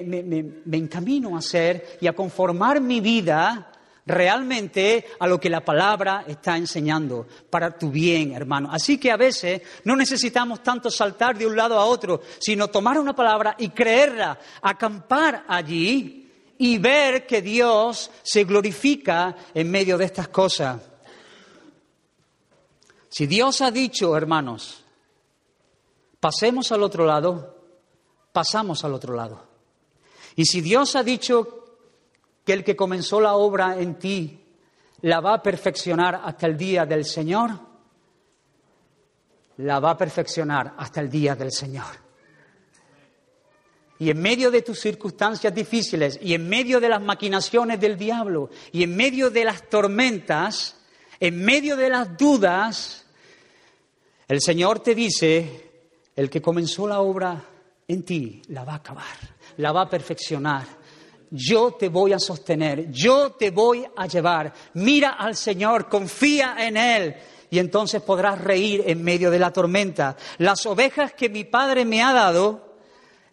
[0.72, 3.72] encamino a hacer y a conformar mi vida
[4.06, 8.70] realmente a lo que la palabra está enseñando para tu bien, hermano.
[8.72, 12.98] Así que a veces no necesitamos tanto saltar de un lado a otro, sino tomar
[12.98, 16.28] una palabra y creerla, acampar allí
[16.58, 20.80] y ver que Dios se glorifica en medio de estas cosas.
[23.08, 24.79] Si Dios ha dicho, hermanos,
[26.20, 27.56] pasemos al otro lado,
[28.32, 29.42] pasamos al otro lado.
[30.36, 31.64] Y si Dios ha dicho
[32.44, 34.44] que el que comenzó la obra en ti
[35.02, 37.50] la va a perfeccionar hasta el día del Señor,
[39.58, 42.10] la va a perfeccionar hasta el día del Señor.
[43.98, 48.48] Y en medio de tus circunstancias difíciles, y en medio de las maquinaciones del diablo,
[48.72, 50.76] y en medio de las tormentas,
[51.18, 53.04] en medio de las dudas,
[54.26, 55.69] el Señor te dice,
[56.16, 57.42] el que comenzó la obra
[57.88, 59.16] en ti la va a acabar,
[59.56, 60.66] la va a perfeccionar.
[61.30, 64.52] Yo te voy a sostener, yo te voy a llevar.
[64.74, 67.16] Mira al Señor, confía en Él
[67.50, 70.16] y entonces podrás reír en medio de la tormenta.
[70.38, 72.74] Las ovejas que mi Padre me ha dado,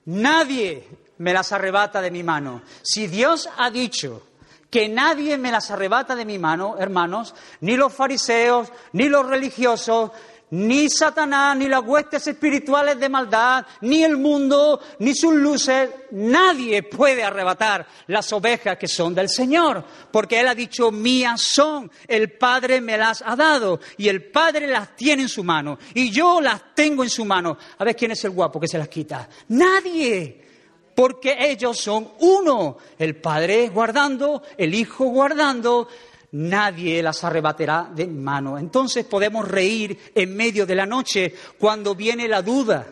[0.05, 0.87] nadie
[1.17, 2.61] me las arrebata de mi mano.
[2.81, 4.23] Si Dios ha dicho
[4.69, 10.11] que nadie me las arrebata de mi mano, hermanos, ni los fariseos, ni los religiosos,
[10.49, 16.83] ni Satanás, ni las huestes espirituales de maldad, ni el mundo, ni sus luces, nadie
[16.83, 22.31] puede arrebatar las ovejas que son del Señor, porque Él ha dicho, mías son, el
[22.31, 26.39] Padre me las ha dado, y el Padre las tiene en su mano, y yo
[26.39, 27.57] las tengo en su mano.
[27.77, 29.27] A ver quién es el guapo que se las quita.
[29.49, 30.47] Nadie
[30.97, 35.87] porque ellos son uno, el Padre guardando, el Hijo guardando,
[36.31, 38.57] nadie las arrebatará de mano.
[38.57, 42.85] Entonces podemos reír en medio de la noche cuando viene la duda.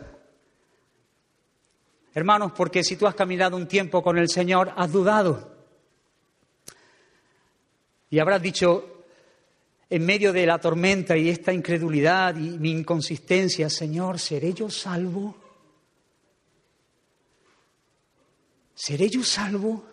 [2.13, 5.53] Hermanos, porque si tú has caminado un tiempo con el Señor, has dudado.
[8.09, 9.03] Y habrás dicho,
[9.89, 15.35] en medio de la tormenta y esta incredulidad y mi inconsistencia, Señor, ¿seré yo salvo?
[18.73, 19.83] ¿Seré yo salvo?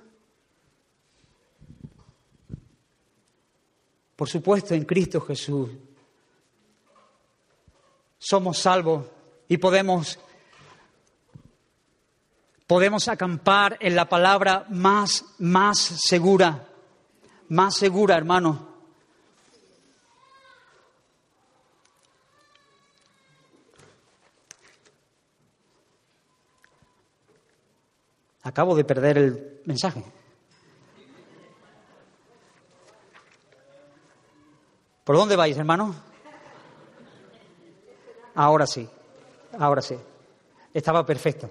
[4.23, 5.69] Por supuesto, en Cristo Jesús
[8.19, 9.05] somos salvos
[9.49, 10.17] y podemos
[12.69, 16.69] podemos acampar en la palabra más más segura,
[17.49, 18.69] más segura, hermano.
[28.45, 30.22] Acabo de perder el mensaje.
[35.05, 35.95] ¿Por dónde vais, hermano?
[38.35, 38.89] Ahora sí,
[39.59, 39.97] ahora sí.
[40.73, 41.51] Estaba perfecto.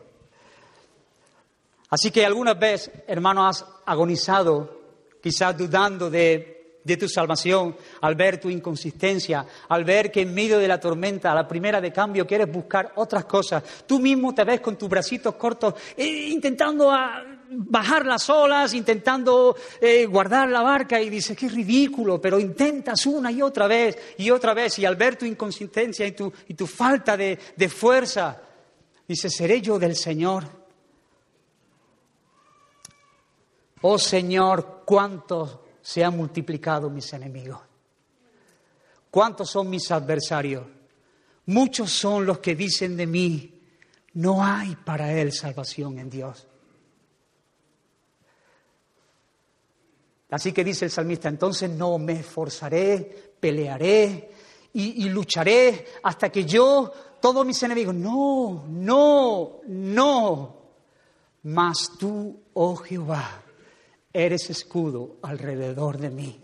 [1.90, 4.82] Así que algunas veces, hermano, has agonizado,
[5.22, 10.58] quizás dudando de, de, tu salvación, al ver tu inconsistencia, al ver que en medio
[10.58, 13.62] de la tormenta, a la primera de cambio, quieres buscar otras cosas.
[13.86, 17.22] Tú mismo te ves con tus bracitos cortos eh, intentando a,
[17.54, 23.32] bajar las olas, intentando eh, guardar la barca y dices, qué ridículo, pero intentas una
[23.32, 26.66] y otra vez y otra vez y al ver tu inconsistencia y tu, y tu
[26.66, 28.42] falta de, de fuerza,
[29.08, 30.46] dices, ¿seré yo del Señor?
[33.82, 37.60] Oh Señor, cuántos se han multiplicado mis enemigos.
[39.10, 40.64] ¿Cuántos son mis adversarios?
[41.48, 43.62] Muchos son los que dicen de mí,
[44.14, 46.48] no hay para él salvación en Dios.
[50.32, 54.32] Así que dice el salmista, entonces no me esforzaré, pelearé
[54.74, 56.90] y, lucharé hasta que yo,
[57.20, 60.62] todos mis enemigos, no, no, no,
[61.44, 63.42] mas tú, oh Jehová,
[64.14, 66.40] eres escudo alrededor de mí.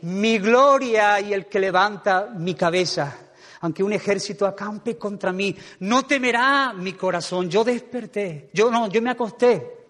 [0.00, 3.18] Mi gloria y el que levanta mi cabeza.
[3.60, 7.50] Aunque un ejército acampe contra mí, no temerá mi corazón.
[7.50, 9.86] Yo desperté, yo no, yo me acosté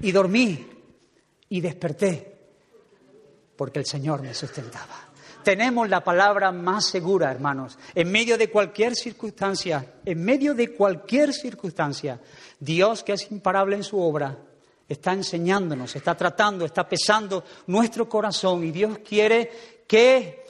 [0.00, 0.79] y dormí
[1.50, 2.38] y desperté
[3.56, 5.10] porque el Señor me sustentaba.
[5.44, 11.32] Tenemos la palabra más segura, hermanos, en medio de cualquier circunstancia, en medio de cualquier
[11.32, 12.18] circunstancia.
[12.58, 14.36] Dios, que es imparable en su obra,
[14.88, 19.50] está enseñándonos, está tratando, está pesando nuestro corazón y Dios quiere
[19.86, 20.44] que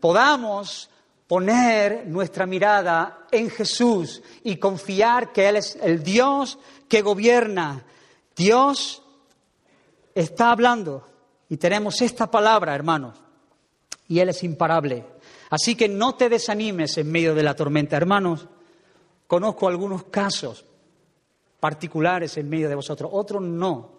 [0.00, 0.90] podamos
[1.26, 7.84] poner nuestra mirada en Jesús y confiar que Él es el Dios que gobierna.
[8.36, 9.02] Dios
[10.16, 11.06] está hablando
[11.48, 13.18] y tenemos esta palabra, hermanos,
[14.08, 15.04] y Él es imparable.
[15.50, 18.48] Así que no te desanimes en medio de la tormenta, hermanos.
[19.26, 20.64] Conozco algunos casos
[21.60, 23.92] particulares en medio de vosotros, otros no.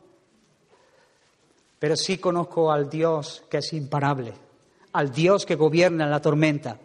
[1.79, 4.33] Pero sí conozco al Dios que es imparable,
[4.93, 6.79] al Dios que gobierna la tormenta.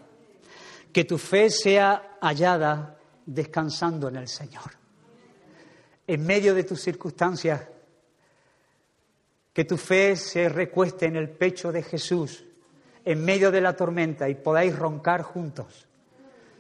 [0.93, 4.77] Que tu fe sea hallada descansando en el Señor.
[6.07, 7.63] En medio de tus circunstancias,
[9.53, 12.45] que tu fe se recueste en el pecho de Jesús,
[13.05, 15.87] en medio de la tormenta, y podáis roncar juntos,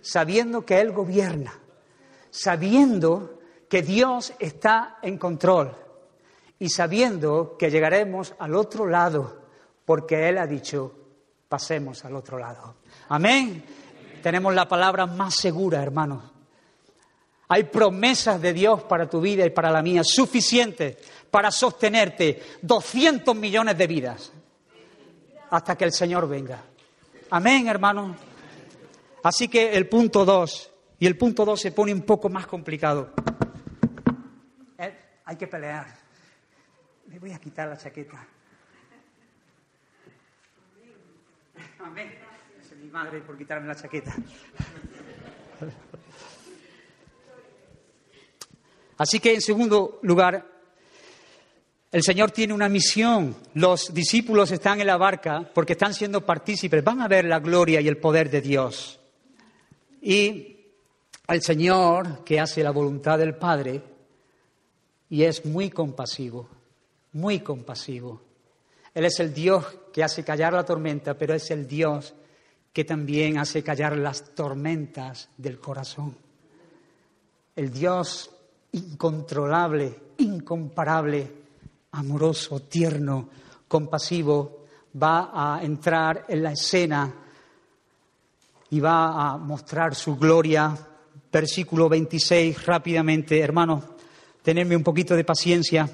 [0.00, 1.54] sabiendo que Él gobierna,
[2.30, 5.74] sabiendo que Dios está en control
[6.58, 9.42] y sabiendo que llegaremos al otro lado,
[9.84, 10.92] porque Él ha dicho,
[11.48, 12.76] pasemos al otro lado.
[13.08, 13.64] Amén.
[14.22, 16.22] Tenemos la palabra más segura, hermanos.
[17.48, 20.96] Hay promesas de Dios para tu vida y para la mía, suficientes
[21.32, 24.30] para sostenerte 200 millones de vidas
[25.48, 26.62] hasta que el Señor venga.
[27.30, 28.18] Amén, hermanos.
[29.22, 33.14] Así que el punto 2, y el punto 2 se pone un poco más complicado.
[34.76, 35.86] Eh, hay que pelear.
[37.06, 38.28] Me voy a quitar la chaqueta.
[41.82, 42.14] Amén.
[42.60, 44.14] Es mi madre por quitarme la chaqueta.
[48.98, 50.51] Así que, en segundo lugar,
[51.92, 53.36] el Señor tiene una misión.
[53.52, 56.82] Los discípulos están en la barca porque están siendo partícipes.
[56.82, 58.98] Van a ver la gloria y el poder de Dios.
[60.00, 60.56] Y
[61.28, 63.82] el Señor, que hace la voluntad del Padre,
[65.10, 66.48] y es muy compasivo,
[67.12, 68.22] muy compasivo.
[68.94, 72.14] Él es el Dios que hace callar la tormenta, pero es el Dios
[72.72, 76.16] que también hace callar las tormentas del corazón.
[77.54, 78.30] El Dios
[78.72, 81.41] incontrolable, incomparable,
[81.92, 83.28] amoroso, tierno,
[83.68, 84.64] compasivo,
[85.00, 87.12] va a entrar en la escena
[88.70, 90.76] y va a mostrar su gloria.
[91.30, 93.84] Versículo 26, rápidamente, hermanos,
[94.42, 95.88] tenerme un poquito de paciencia.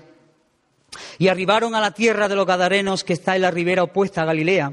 [1.18, 4.26] Y arribaron a la tierra de los Gadarenos que está en la ribera opuesta a
[4.26, 4.72] Galilea.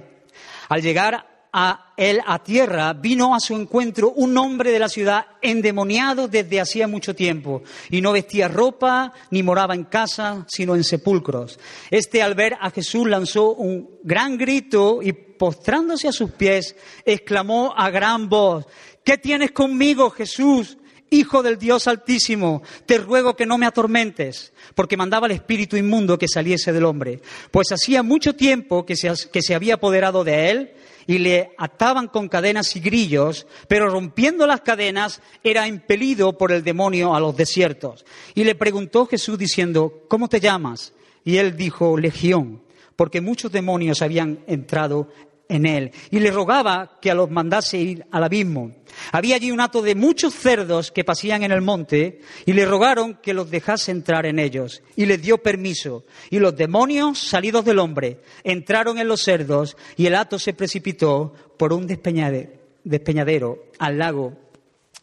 [0.70, 5.26] Al llegar a él a tierra, vino a su encuentro un hombre de la ciudad
[5.42, 10.84] endemoniado desde hacía mucho tiempo, y no vestía ropa ni moraba en casa, sino en
[10.84, 11.58] sepulcros.
[11.90, 16.76] Este al ver a Jesús lanzó un gran grito y postrándose a sus pies,
[17.06, 18.66] exclamó a gran voz,
[19.06, 20.78] ¿qué tienes conmigo, Jesús,
[21.10, 26.18] Hijo del Dios Altísimo, te ruego que no me atormentes, porque mandaba el espíritu inmundo
[26.18, 30.50] que saliese del hombre, pues hacía mucho tiempo que se, que se había apoderado de
[30.50, 30.72] él
[31.08, 36.64] y le ataban con cadenas y grillos, pero rompiendo las cadenas era impelido por el
[36.64, 38.06] demonio a los desiertos.
[38.34, 40.94] Y le preguntó Jesús diciendo, ¿cómo te llamas?
[41.24, 42.62] Y él dijo, Legión,
[42.96, 45.10] porque muchos demonios habían entrado
[45.50, 45.92] en él.
[46.12, 48.72] Y le rogaba que los mandase ir al abismo.
[49.12, 53.16] Había allí un hato de muchos cerdos que pasían en el monte y le rogaron
[53.16, 54.82] que los dejase entrar en ellos.
[54.96, 56.06] Y les dio permiso.
[56.30, 61.34] Y los demonios, salidos del hombre, entraron en los cerdos y el hato se precipitó
[61.58, 64.34] por un despeñadero al lago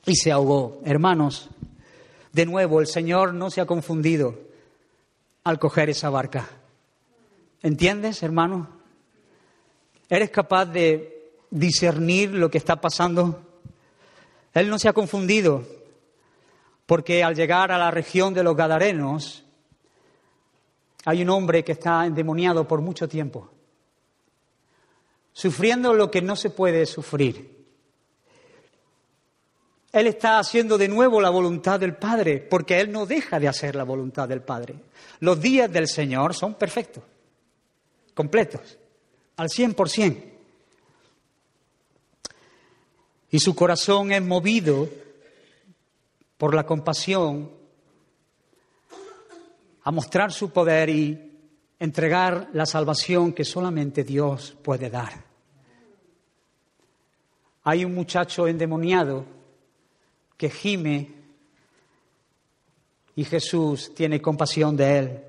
[0.07, 0.81] y se ahogó.
[0.85, 1.51] Hermanos,
[2.33, 4.39] de nuevo, el Señor no se ha confundido
[5.45, 6.49] al coger esa barca.
[7.63, 8.82] ¿Entiendes, hermano?
[10.09, 13.41] ¿Eres capaz de discernir lo que está pasando?
[14.55, 15.65] Él no se ha confundido,
[16.87, 19.45] porque al llegar a la región de los Gadarenos,
[21.05, 23.51] hay un hombre que está endemoniado por mucho tiempo,
[25.33, 27.53] sufriendo lo que no se puede sufrir.
[29.93, 33.77] Él está haciendo de nuevo la voluntad del Padre, porque Él no deja de hacer
[33.77, 34.75] la voluntad del Padre.
[35.21, 37.05] Los días del Señor son perfectos,
[38.15, 38.79] completos
[39.43, 40.23] al 100%.
[43.33, 44.89] Y su corazón es movido
[46.39, 47.51] por la compasión
[49.83, 51.33] a mostrar su poder y
[51.81, 55.25] entregar la salvación que solamente Dios puede dar.
[57.65, 59.25] Hay un muchacho endemoniado
[60.37, 61.11] que gime
[63.17, 65.25] y Jesús tiene compasión de él.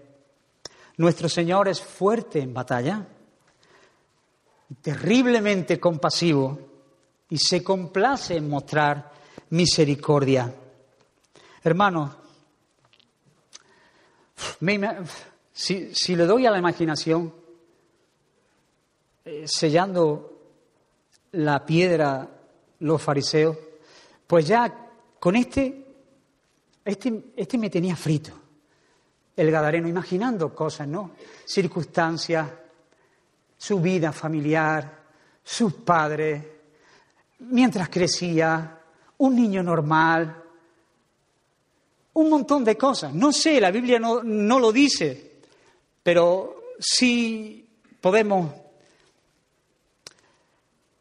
[0.98, 3.08] Nuestro Señor es fuerte en batalla
[4.82, 6.60] terriblemente compasivo
[7.30, 9.12] y se complace en mostrar
[9.50, 10.54] misericordia.
[11.64, 12.12] Hermanos,
[15.52, 17.34] si, le doy a la imaginación,
[19.26, 20.30] eh, sellando
[21.34, 22.30] la piedra
[22.80, 23.58] los fariseos,
[24.28, 24.74] pues ya
[25.20, 25.86] con este,
[26.84, 28.32] este, este me tenía frito,
[29.36, 31.12] el Gadareno, imaginando cosas, ¿no?
[31.46, 32.50] Circunstancias,
[33.64, 35.04] su vida familiar,
[35.42, 36.44] sus padres,
[37.40, 38.78] mientras crecía,
[39.20, 40.44] un niño normal,
[42.12, 43.14] un montón de cosas.
[43.14, 45.40] No sé, la Biblia no, no lo dice,
[46.04, 47.66] pero sí
[48.02, 48.52] podemos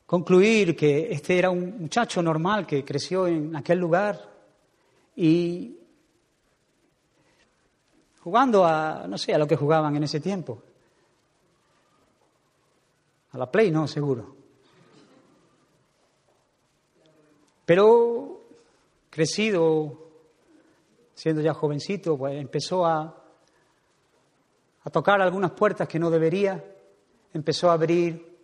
[0.07, 4.25] concluir que este era un muchacho normal que creció en aquel lugar
[5.17, 5.79] y
[8.21, 10.63] jugando a, no sé, a lo que jugaban en ese tiempo.
[13.33, 14.37] A la Play no, seguro.
[17.65, 18.43] Pero
[19.09, 20.11] crecido,
[21.15, 23.19] siendo ya jovencito, pues empezó a,
[24.93, 26.63] tocar algunas puertas que no debería,
[27.33, 28.37] empezó a abrir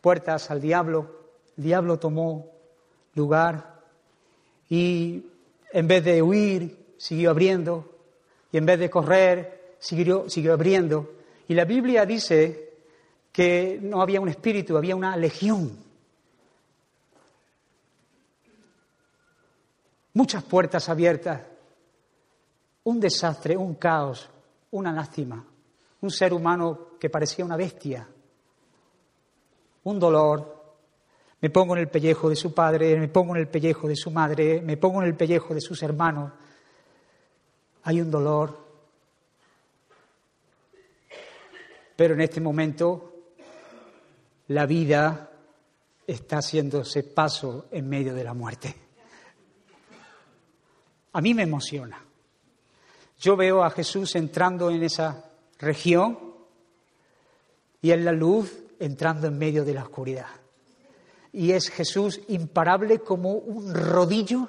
[0.00, 1.20] puertas al diablo,
[1.56, 2.50] el diablo tomó
[3.14, 3.80] lugar
[4.68, 5.24] y
[5.72, 7.94] en vez de huir, siguió abriendo,
[8.52, 11.14] y en vez de correr, siguió, siguió abriendo.
[11.46, 12.67] Y la Biblia dice
[13.38, 15.78] que no había un espíritu, había una legión.
[20.14, 21.42] Muchas puertas abiertas,
[22.82, 24.28] un desastre, un caos,
[24.72, 25.46] una lástima,
[26.00, 28.08] un ser humano que parecía una bestia,
[29.84, 30.74] un dolor.
[31.40, 34.10] Me pongo en el pellejo de su padre, me pongo en el pellejo de su
[34.10, 36.32] madre, me pongo en el pellejo de sus hermanos.
[37.84, 38.66] Hay un dolor.
[41.94, 43.07] Pero en este momento
[44.48, 45.30] la vida
[46.06, 48.74] está haciéndose paso en medio de la muerte.
[51.12, 52.02] A mí me emociona.
[53.18, 55.24] Yo veo a Jesús entrando en esa
[55.58, 56.18] región
[57.82, 60.28] y en la luz entrando en medio de la oscuridad.
[61.32, 64.48] Y es Jesús imparable como un rodillo.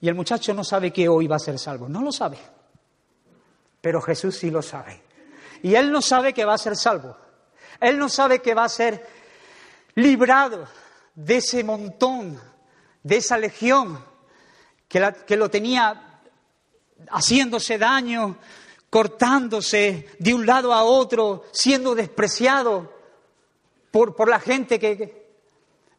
[0.00, 2.38] Y el muchacho no sabe que hoy va a ser salvo, no lo sabe.
[3.80, 5.02] Pero Jesús sí lo sabe.
[5.62, 7.16] Y él no sabe que va a ser salvo.
[7.82, 9.04] Él no sabe que va a ser
[9.96, 10.68] librado
[11.16, 12.40] de ese montón,
[13.02, 14.02] de esa legión
[14.88, 16.20] que, lo tenía
[17.10, 18.38] haciéndose daño,
[18.88, 22.92] cortándose de un lado a otro, siendo despreciado
[23.90, 25.21] por, la gente que,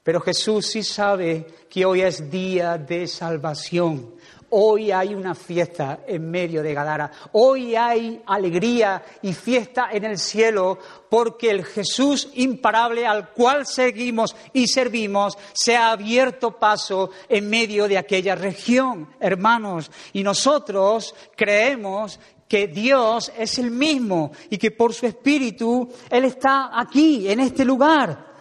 [0.03, 4.15] Pero Jesús sí sabe que hoy es día de salvación.
[4.49, 7.09] Hoy hay una fiesta en medio de Gadara.
[7.31, 10.77] Hoy hay alegría y fiesta en el cielo
[11.09, 17.87] porque el Jesús imparable al cual seguimos y servimos se ha abierto paso en medio
[17.87, 19.89] de aquella región, hermanos.
[20.11, 26.79] Y nosotros creemos que Dios es el mismo y que por su Espíritu Él está
[26.79, 28.32] aquí, en este lugar.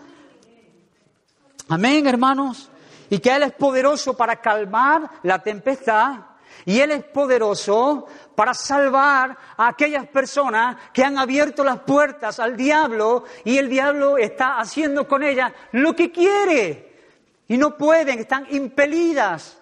[1.72, 2.68] Amén, hermanos.
[3.08, 6.16] Y que Él es poderoso para calmar la tempestad.
[6.66, 12.58] Y Él es poderoso para salvar a aquellas personas que han abierto las puertas al
[12.58, 16.92] diablo y el diablo está haciendo con ellas lo que quiere.
[17.48, 19.61] Y no pueden, están impelidas.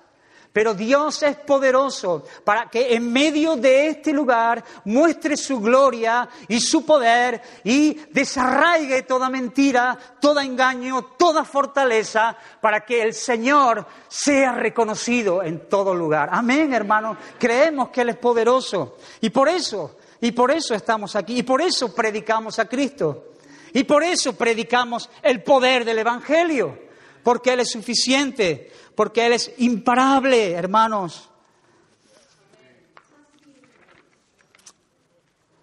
[0.53, 6.61] Pero Dios es poderoso para que en medio de este lugar muestre su gloria y
[6.61, 14.53] su poder y desarraigue toda mentira, todo engaño, toda fortaleza, para que el Señor sea
[14.53, 16.31] reconocido en todo lugar.
[16.33, 17.17] Amén, hermano.
[17.39, 18.97] Creemos que Él es poderoso.
[19.21, 23.27] Y por eso, y por eso estamos aquí, y por eso predicamos a Cristo.
[23.73, 26.77] Y por eso predicamos el poder del Evangelio,
[27.23, 31.31] porque Él es suficiente porque Él es imparable, hermanos.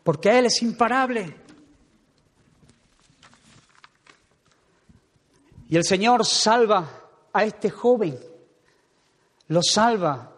[0.03, 1.35] Porque Él es imparable.
[5.69, 6.89] Y el Señor salva
[7.31, 8.19] a este joven,
[9.49, 10.33] lo salva.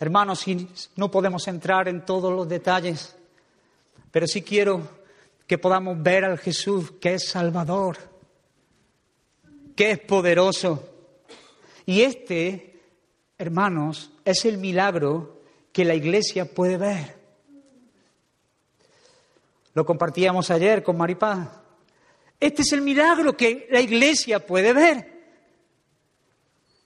[0.00, 0.46] Hermanos,
[0.96, 3.14] no podemos entrar en todos los detalles,
[4.10, 4.82] pero sí quiero
[5.46, 7.98] que podamos ver al Jesús que es Salvador,
[9.76, 10.87] que es poderoso
[11.88, 12.82] y este,
[13.38, 15.40] hermanos, es el milagro
[15.72, 17.18] que la iglesia puede ver.
[19.72, 21.48] Lo compartíamos ayer con Maripaz.
[22.38, 25.18] Este es el milagro que la iglesia puede ver.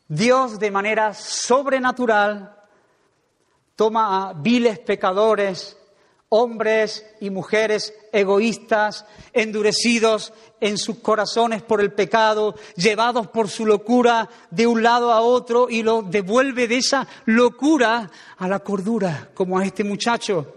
[0.07, 2.55] Dios de manera sobrenatural
[3.75, 5.77] toma a viles pecadores,
[6.35, 9.05] hombres y mujeres egoístas,
[9.35, 15.21] endurecidos en sus corazones por el pecado, llevados por su locura de un lado a
[15.21, 20.55] otro y lo devuelve de esa locura a la cordura, como a este muchacho,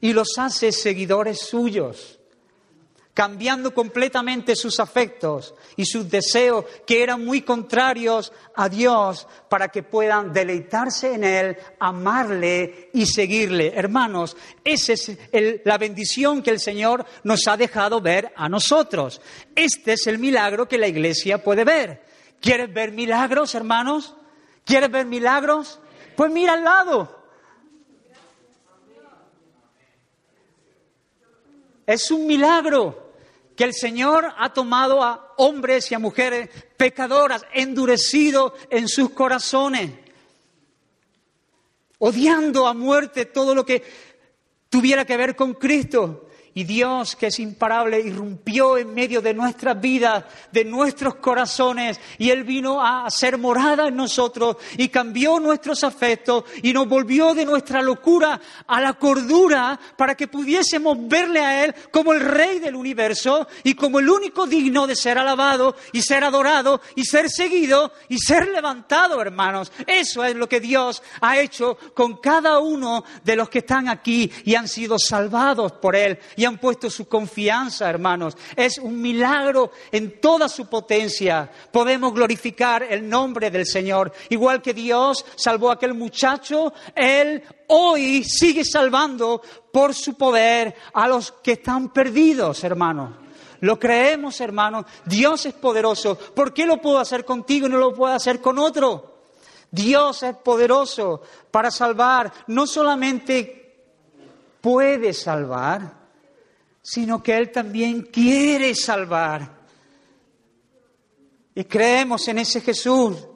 [0.00, 2.15] y los hace seguidores suyos
[3.16, 9.82] cambiando completamente sus afectos y sus deseos que eran muy contrarios a Dios para que
[9.82, 13.72] puedan deleitarse en Él, amarle y seguirle.
[13.74, 15.16] Hermanos, esa es
[15.64, 19.22] la bendición que el Señor nos ha dejado ver a nosotros.
[19.54, 22.02] Este es el milagro que la iglesia puede ver.
[22.38, 24.14] ¿Quieres ver milagros, hermanos?
[24.62, 25.80] ¿Quieres ver milagros?
[26.16, 27.16] Pues mira al lado.
[31.86, 33.05] Es un milagro
[33.56, 39.90] que el Señor ha tomado a hombres y a mujeres pecadoras, endurecido en sus corazones,
[41.98, 43.82] odiando a muerte todo lo que
[44.68, 46.25] tuviera que ver con Cristo.
[46.56, 52.30] Y Dios, que es imparable, irrumpió en medio de nuestras vidas, de nuestros corazones, y
[52.30, 57.44] Él vino a ser morada en nosotros y cambió nuestros afectos y nos volvió de
[57.44, 62.74] nuestra locura a la cordura para que pudiésemos verle a Él como el Rey del
[62.74, 67.92] universo y como el único digno de ser alabado y ser adorado y ser seguido
[68.08, 69.70] y ser levantado, hermanos.
[69.86, 74.32] Eso es lo que Dios ha hecho con cada uno de los que están aquí
[74.46, 78.36] y han sido salvados por Él han puesto su confianza, hermanos.
[78.54, 81.50] Es un milagro en toda su potencia.
[81.70, 84.12] Podemos glorificar el nombre del Señor.
[84.30, 89.42] Igual que Dios salvó a aquel muchacho, Él hoy sigue salvando
[89.72, 93.26] por su poder a los que están perdidos, hermanos.
[93.60, 94.86] Lo creemos, hermanos.
[95.04, 96.16] Dios es poderoso.
[96.16, 99.16] ¿Por qué lo puedo hacer contigo y no lo puedo hacer con otro?
[99.70, 102.32] Dios es poderoso para salvar.
[102.46, 103.66] No solamente
[104.60, 106.05] puede salvar,
[106.88, 109.50] sino que Él también quiere salvar.
[111.52, 113.26] Y creemos en ese Jesús,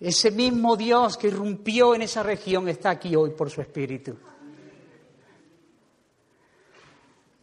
[0.00, 4.16] ese mismo Dios que irrumpió en esa región está aquí hoy por su Espíritu.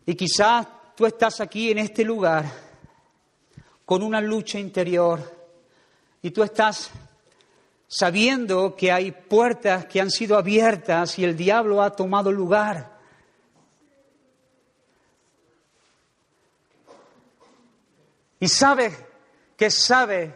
[0.06, 2.52] Y quizás tú estás aquí en este lugar
[3.86, 5.48] con una lucha interior
[6.22, 6.92] y tú estás
[7.88, 12.95] sabiendo que hay puertas que han sido abiertas y el diablo ha tomado lugar.
[18.40, 18.92] Y sabe
[19.58, 20.34] que sabe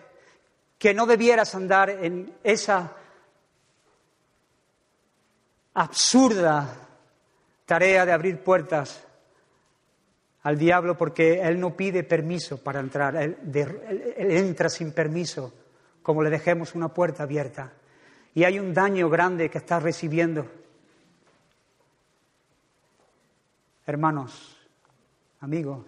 [0.78, 2.96] que no debieras andar en esa
[5.74, 6.88] absurda
[7.66, 9.06] tarea de abrir puertas
[10.44, 13.38] al diablo porque él no pide permiso para entrar, él,
[14.18, 15.54] entra sin permiso,
[16.02, 17.74] como le dejemos una puerta abierta.
[18.34, 20.48] Y hay un daño grande que está recibiendo.
[23.86, 24.58] Hermanos,
[25.42, 25.86] amigos,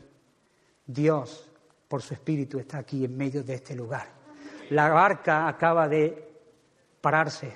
[0.85, 1.50] Dios,
[1.91, 4.07] por su Espíritu, está aquí en medio de este lugar.
[4.69, 6.25] La barca acaba de
[7.01, 7.53] pararse.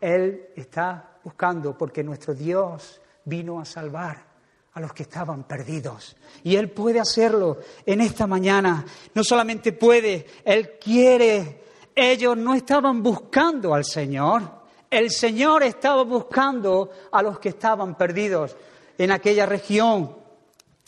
[0.00, 4.24] Él está buscando porque nuestro Dios vino a salvar
[4.72, 6.16] a los que estaban perdidos.
[6.42, 8.84] Y Él puede hacerlo en esta mañana.
[9.14, 11.62] No solamente puede, Él quiere.
[11.94, 14.42] Ellos no estaban buscando al Señor.
[14.90, 18.56] El Señor estaba buscando a los que estaban perdidos
[18.98, 20.16] en aquella región,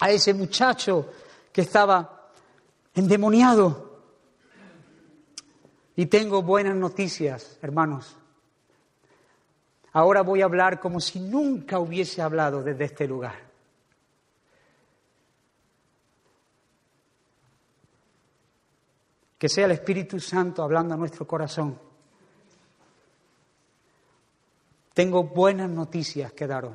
[0.01, 1.07] a ese muchacho
[1.53, 2.12] que estaba
[2.95, 3.93] endemoniado.
[5.97, 8.17] Y tengo buenas noticias, hermanos.
[9.93, 13.35] Ahora voy a hablar como si nunca hubiese hablado desde este lugar.
[19.39, 21.79] Que sea el Espíritu Santo hablando a nuestro corazón.
[24.95, 26.75] Tengo buenas noticias que daros.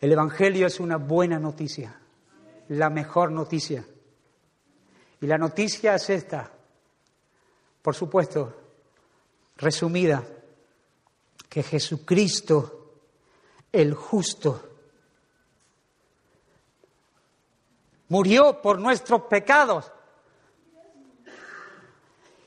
[0.00, 1.98] El Evangelio es una buena noticia,
[2.68, 3.84] la mejor noticia.
[5.20, 6.50] Y la noticia es esta,
[7.82, 8.54] por supuesto,
[9.56, 10.22] resumida,
[11.48, 13.00] que Jesucristo,
[13.72, 14.68] el justo,
[18.08, 19.90] murió por nuestros pecados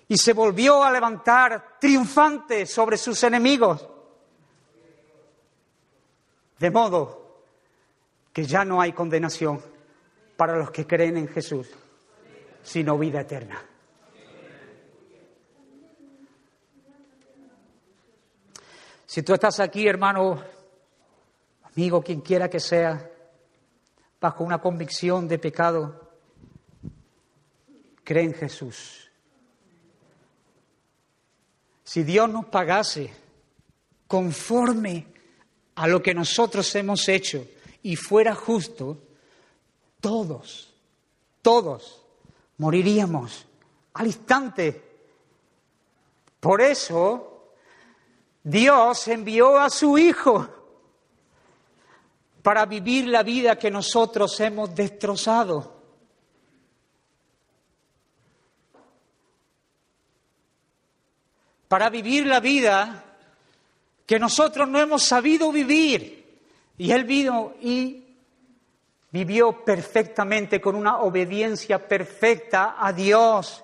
[0.08, 3.86] y se volvió a levantar triunfante sobre sus enemigos.
[6.60, 7.21] De modo
[8.34, 9.62] que ya no hay condenación
[10.38, 11.70] para los que creen en Jesús,
[12.64, 13.64] sino vida eterna.
[19.06, 20.42] Si tú estás aquí, hermano,
[21.64, 23.10] amigo, quien quiera que sea,
[24.22, 26.10] bajo una convicción de pecado,
[28.04, 29.12] cree en Jesús.
[31.84, 33.14] Si Dios nos pagase
[34.08, 35.08] conforme
[35.76, 37.46] a lo que nosotros hemos hecho
[37.84, 38.98] y fuera justo,
[40.00, 40.74] todos,
[41.42, 42.02] todos
[42.58, 43.46] moriríamos
[43.94, 44.90] al instante.
[46.40, 47.54] Por eso
[48.44, 50.48] Dios envió a su Hijo
[52.42, 55.80] para vivir la vida que nosotros hemos destrozado.
[61.68, 63.06] Para vivir la vida
[64.06, 66.21] que nosotros no hemos sabido vivir.
[66.78, 68.04] Y Él vino y
[69.12, 73.64] vivió perfectamente con una obediencia perfecta a Dios.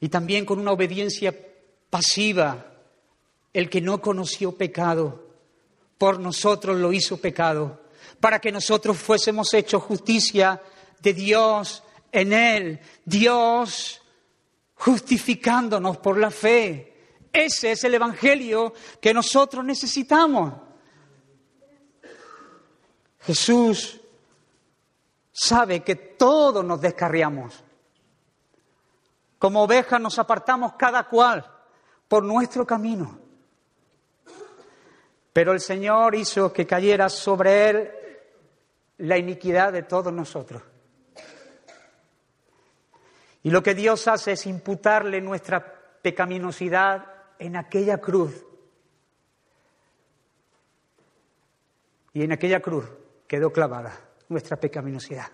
[0.00, 1.34] Y también con una obediencia
[1.88, 2.66] pasiva
[3.52, 5.26] el que no conoció pecado,
[5.98, 7.80] por nosotros lo hizo pecado,
[8.20, 10.62] para que nosotros fuésemos hechos justicia
[11.00, 11.82] de Dios
[12.12, 14.00] en Él, Dios
[14.76, 16.86] justificándonos por la fe.
[17.32, 20.52] Ese es el Evangelio que nosotros necesitamos.
[23.20, 24.00] Jesús
[25.32, 27.62] sabe que todos nos descarriamos.
[29.38, 31.46] Como ovejas nos apartamos cada cual
[32.08, 33.18] por nuestro camino.
[35.32, 37.90] Pero el Señor hizo que cayera sobre él
[38.98, 40.62] la iniquidad de todos nosotros.
[43.42, 45.64] Y lo que Dios hace es imputarle nuestra
[46.02, 48.46] pecaminosidad en aquella cruz.
[52.12, 52.84] Y en aquella cruz
[53.26, 55.26] quedó clavada nuestra pecaminosidad.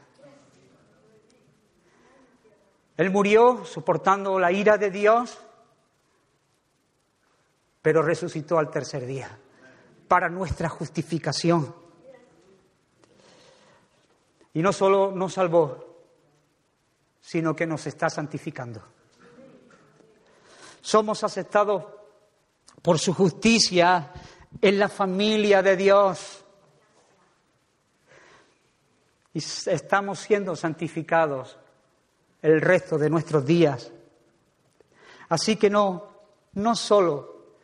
[2.97, 5.39] Él murió soportando la ira de Dios,
[7.83, 9.39] pero resucitó al tercer día
[10.09, 11.75] para nuestra justificación.
[14.55, 16.05] Y no solo nos salvó,
[17.21, 18.83] sino que nos está santificando.
[20.81, 21.96] Somos aceptados
[22.87, 24.13] por su justicia
[24.63, 26.45] en la familia de Dios.
[29.35, 31.59] Y estamos siendo santificados
[32.43, 33.91] el resto de nuestros días.
[35.29, 36.11] Así que no,
[36.53, 37.57] no solo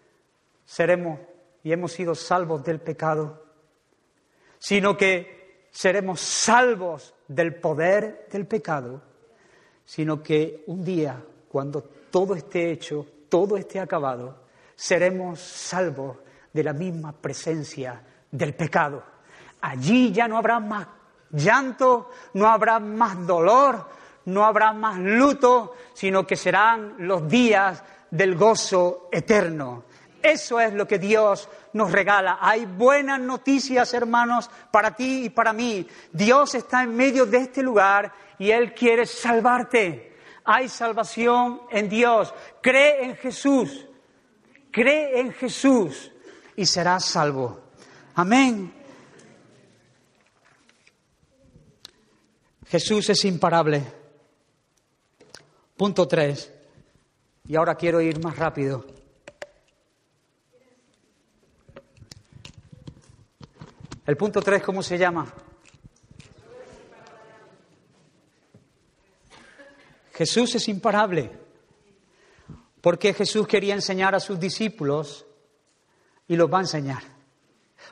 [0.66, 1.20] seremos
[1.62, 3.44] y hemos sido salvos del pecado,
[4.58, 9.00] sino que seremos salvos del poder del pecado,
[9.84, 14.41] sino que un día, cuando todo esté hecho, todo esté acabado,
[14.82, 16.16] seremos salvos
[16.52, 18.02] de la misma presencia
[18.32, 19.04] del pecado.
[19.60, 20.88] Allí ya no habrá más
[21.30, 23.88] llanto, no habrá más dolor,
[24.24, 27.80] no habrá más luto, sino que serán los días
[28.10, 29.84] del gozo eterno
[30.20, 32.38] Eso es lo que Dios nos regala.
[32.40, 35.86] Hay buenas noticias, hermanos, para ti y para mí.
[36.12, 40.16] Dios está en medio de este lugar y Él quiere salvarte.
[40.44, 42.34] Hay salvación en Dios.
[42.60, 43.86] Cree en Jesús.
[44.72, 46.10] Cree en Jesús
[46.56, 47.60] y serás salvo.
[48.14, 48.72] Amén.
[52.66, 53.84] Jesús es imparable.
[55.76, 56.50] Punto tres.
[57.46, 58.86] Y ahora quiero ir más rápido.
[64.06, 65.30] El punto tres, ¿cómo se llama?
[70.14, 71.41] Jesús es imparable.
[72.82, 75.24] Porque Jesús quería enseñar a sus discípulos
[76.28, 77.02] y los va a enseñar.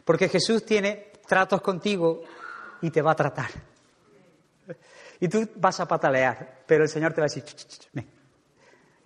[0.04, 2.22] Porque Jesús tiene tratos contigo
[2.82, 3.50] y te va a tratar.
[5.20, 7.44] Y tú vas a patalear, pero el Señor te va a decir,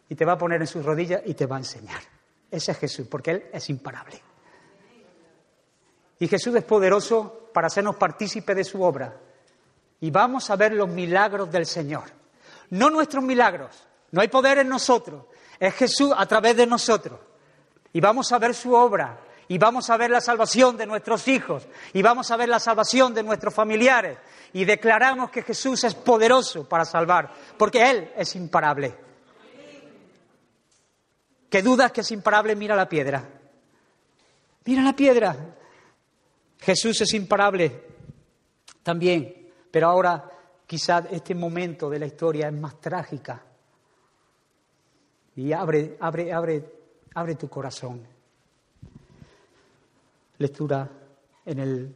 [0.09, 2.01] y te va a poner en sus rodillas y te va a enseñar.
[2.51, 4.23] Ese es Jesús, porque Él es imparable.
[6.19, 9.15] Y Jesús es poderoso para hacernos partícipe de su obra.
[10.01, 12.05] Y vamos a ver los milagros del Señor.
[12.71, 15.25] No nuestros milagros, no hay poder en nosotros,
[15.59, 17.19] es Jesús a través de nosotros.
[17.93, 21.67] Y vamos a ver su obra, y vamos a ver la salvación de nuestros hijos,
[21.93, 24.19] y vamos a ver la salvación de nuestros familiares,
[24.53, 28.95] y declaramos que Jesús es poderoso para salvar, porque Él es imparable.
[31.49, 32.57] ¿Qué dudas que es imparable?
[32.57, 33.23] Mira la piedra.
[34.65, 35.37] Mira la piedra.
[36.59, 37.85] Jesús es imparable
[38.83, 40.29] también, pero ahora
[40.67, 43.41] quizás este momento de la historia es más trágica.
[45.37, 46.65] Y abre, abre, abre,
[47.15, 48.03] abre tu corazón.
[50.39, 50.89] Lectura
[51.45, 51.95] en el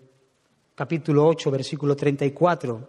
[0.75, 2.89] capítulo 8, versículo 34.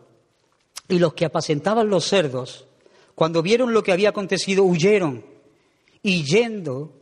[0.87, 2.67] Y los que apacentaban los cerdos,
[3.13, 5.23] cuando vieron lo que había acontecido, huyeron.
[6.01, 6.93] Y yendo,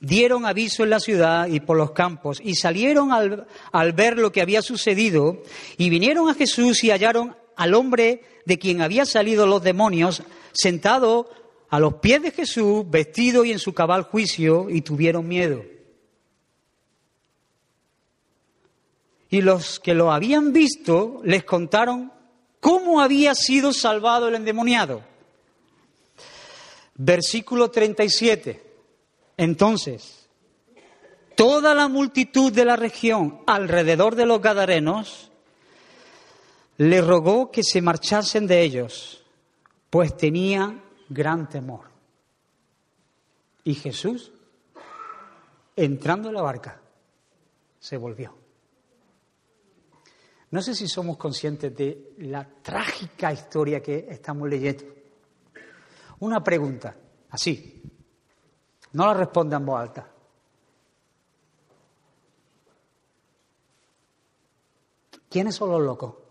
[0.00, 2.40] dieron aviso en la ciudad y por los campos.
[2.42, 5.42] Y salieron al, al ver lo que había sucedido.
[5.78, 10.22] Y vinieron a Jesús y hallaron al hombre de quien había salido los demonios
[10.52, 11.30] sentado
[11.72, 15.64] a los pies de Jesús, vestido y en su cabal juicio, y tuvieron miedo.
[19.32, 22.12] y los que lo habían visto les contaron
[22.60, 25.02] cómo había sido salvado el endemoniado.
[26.96, 28.62] Versículo 37.
[29.38, 30.26] Entonces,
[31.34, 35.30] toda la multitud de la región alrededor de los Gadarenos
[36.76, 39.22] le rogó que se marchasen de ellos,
[39.88, 41.90] pues tenía gran temor.
[43.64, 44.32] Y Jesús,
[45.76, 46.80] entrando en la barca,
[47.78, 48.34] se volvió.
[50.50, 54.84] No sé si somos conscientes de la trágica historia que estamos leyendo.
[56.20, 56.94] Una pregunta,
[57.30, 57.82] así.
[58.92, 60.12] No la responda en voz alta.
[65.30, 66.21] ¿Quiénes son los locos?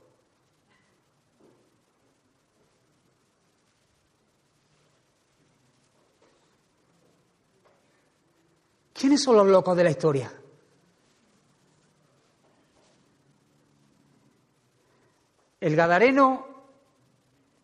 [9.02, 10.32] ¿Quiénes son los locos de la historia?
[15.60, 16.46] El Gadareno,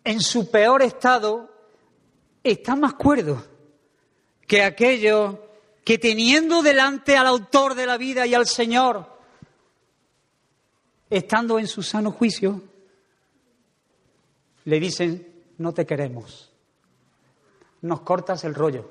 [0.03, 1.47] en su peor estado,
[2.43, 3.45] está más cuerdo
[4.47, 5.47] que aquello
[5.85, 9.07] que teniendo delante al autor de la vida y al Señor,
[11.07, 12.63] estando en su sano juicio,
[14.65, 16.51] le dicen, no te queremos,
[17.83, 18.89] nos cortas el rollo,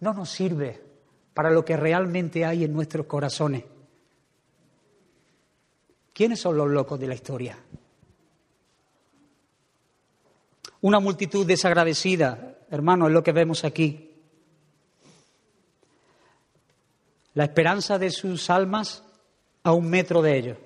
[0.00, 0.91] no nos sirve
[1.34, 3.64] para lo que realmente hay en nuestros corazones.
[6.12, 7.58] ¿Quiénes son los locos de la historia?
[10.82, 14.10] Una multitud desagradecida, hermano, es lo que vemos aquí.
[17.34, 19.02] La esperanza de sus almas
[19.62, 20.58] a un metro de ellos.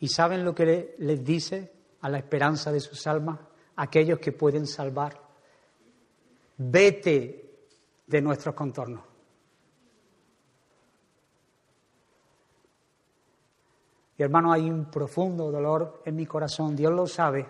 [0.00, 3.38] ¿Y saben lo que les dice a la esperanza de sus almas?
[3.76, 5.20] Aquellos que pueden salvar.
[6.56, 7.45] Vete
[8.06, 9.02] de nuestros contornos.
[14.18, 17.46] Y hermano, hay un profundo dolor en mi corazón, Dios lo sabe.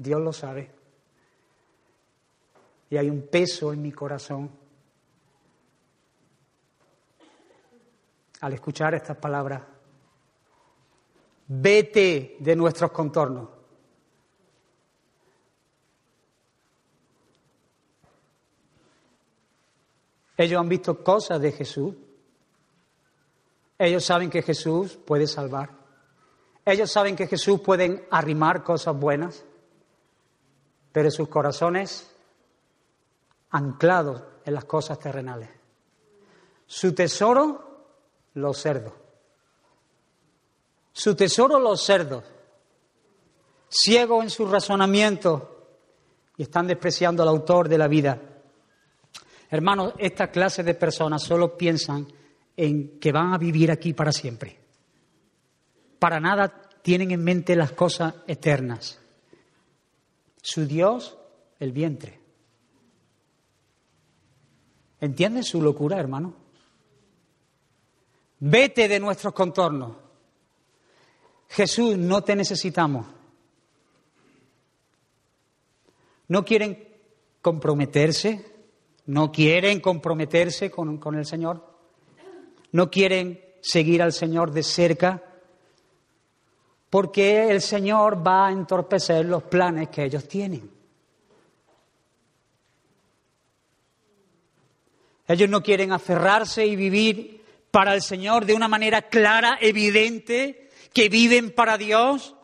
[0.00, 0.70] Dios lo sabe.
[2.88, 4.50] Y hay un peso en mi corazón
[8.40, 9.62] al escuchar estas palabras.
[11.48, 13.59] Vete de nuestros contornos.
[20.40, 21.94] Ellos han visto cosas de Jesús.
[23.78, 25.68] Ellos saben que Jesús puede salvar.
[26.64, 29.44] Ellos saben que Jesús puede arrimar cosas buenas
[30.92, 32.10] pero sus corazones
[33.50, 35.50] anclados en las cosas terrenales.
[36.66, 37.84] Su tesoro,
[38.32, 38.94] los cerdos.
[40.90, 42.24] Su tesoro, los cerdos.
[43.68, 45.66] Ciego en su razonamiento
[46.38, 48.29] y están despreciando al autor de la vida.
[49.50, 52.06] Hermanos, esta clase de personas solo piensan
[52.56, 54.58] en que van a vivir aquí para siempre.
[55.98, 59.00] Para nada tienen en mente las cosas eternas.
[60.40, 61.18] Su Dios,
[61.58, 62.20] el vientre.
[65.00, 66.34] ¿Entiendes su locura, hermano?
[68.38, 69.96] Vete de nuestros contornos.
[71.48, 73.06] Jesús, no te necesitamos.
[76.28, 76.88] No quieren
[77.42, 78.49] comprometerse,
[79.10, 81.66] no quieren comprometerse con, con el Señor,
[82.70, 85.20] no quieren seguir al Señor de cerca,
[86.88, 90.70] porque el Señor va a entorpecer los planes que ellos tienen.
[95.26, 101.08] Ellos no quieren aferrarse y vivir para el Señor de una manera clara, evidente, que
[101.08, 102.36] viven para Dios.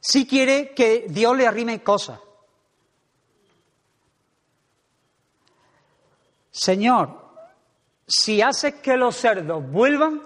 [0.00, 2.18] Sí quiere que Dios le arrime cosas.
[6.58, 7.16] Señor,
[8.04, 10.20] si haces que los cerdos vuelvan,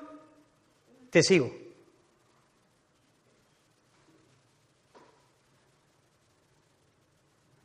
[1.11, 1.53] te sigo.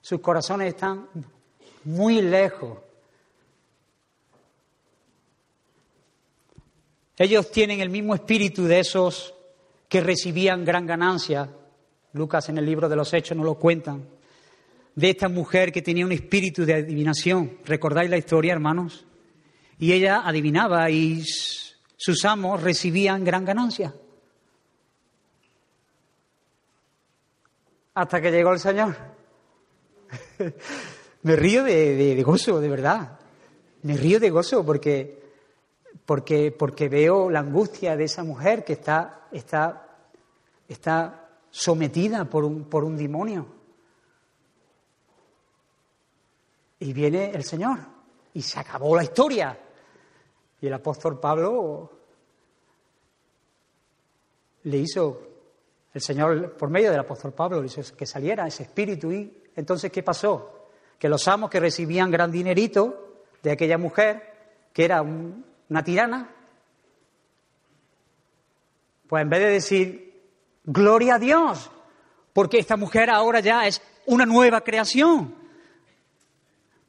[0.01, 1.07] Sus corazones están
[1.85, 2.77] muy lejos.
[7.15, 9.33] Ellos tienen el mismo espíritu de esos
[9.87, 11.49] que recibían gran ganancia.
[12.11, 14.16] Lucas en el libro de los Hechos nos lo cuentan.
[14.97, 17.59] De esta mujer que tenía un espíritu de adivinación.
[17.65, 19.05] ¿Recordáis la historia, hermanos?
[19.77, 21.23] Y ella adivinaba y
[21.95, 23.93] sus amos recibían gran ganancia.
[27.93, 28.95] Hasta que llegó el Señor.
[31.21, 33.19] Me río de, gozo, de verdad.
[33.83, 35.21] Me río de gozo porque,
[36.07, 39.99] porque, porque veo la angustia de esa mujer que está, está,
[40.67, 43.56] está sometida por un, por un demonio.
[46.79, 47.79] Y viene el Señor
[48.33, 49.57] y se acabó la historia.
[50.61, 51.91] Y el apóstol Pablo
[54.63, 55.21] le hizo,
[55.93, 59.11] el Señor por medio del apóstol Pablo le hizo que saliera ese espíritu.
[59.11, 60.57] Y entonces, ¿qué pasó?
[60.99, 64.33] que los amos que recibían gran dinerito de aquella mujer,
[64.73, 66.29] que era una tirana,
[69.07, 70.21] pues en vez de decir,
[70.65, 71.71] gloria a Dios,
[72.33, 75.35] porque esta mujer ahora ya es una nueva creación,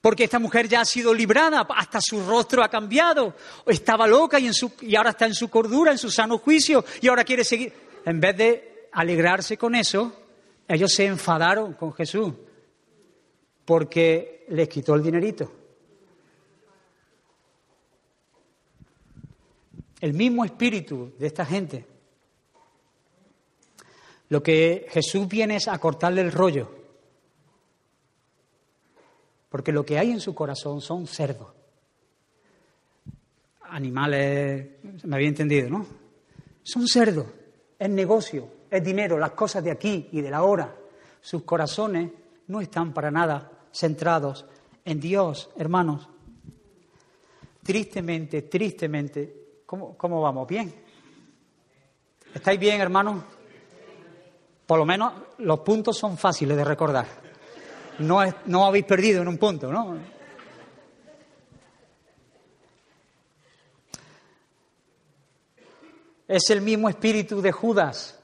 [0.00, 3.34] porque esta mujer ya ha sido librada, hasta su rostro ha cambiado,
[3.66, 6.84] estaba loca y, en su, y ahora está en su cordura, en su sano juicio,
[7.00, 7.72] y ahora quiere seguir.
[8.04, 10.12] En vez de alegrarse con eso,
[10.68, 12.32] ellos se enfadaron con Jesús
[13.64, 15.52] porque les quitó el dinerito.
[20.00, 21.84] El mismo espíritu de esta gente.
[24.28, 26.70] Lo que Jesús viene es a cortarle el rollo.
[29.48, 31.48] Porque lo que hay en su corazón son cerdos.
[33.62, 34.68] Animales,
[35.04, 35.86] me había entendido, ¿no?
[36.62, 37.26] Son cerdos.
[37.78, 40.74] Es negocio, es dinero, las cosas de aquí y de la hora.
[41.20, 42.10] Sus corazones
[42.48, 44.44] no están para nada centrados
[44.84, 46.08] en Dios, hermanos.
[47.62, 50.48] Tristemente, tristemente, ¿cómo, cómo vamos?
[50.48, 50.74] ¿Bien?
[52.34, 53.22] ¿Estáis bien, hermanos?
[54.66, 57.27] Por lo menos los puntos son fáciles de recordar.
[57.98, 59.98] No, no habéis perdido en un punto, ¿no?
[66.26, 68.18] Es el mismo espíritu de Judas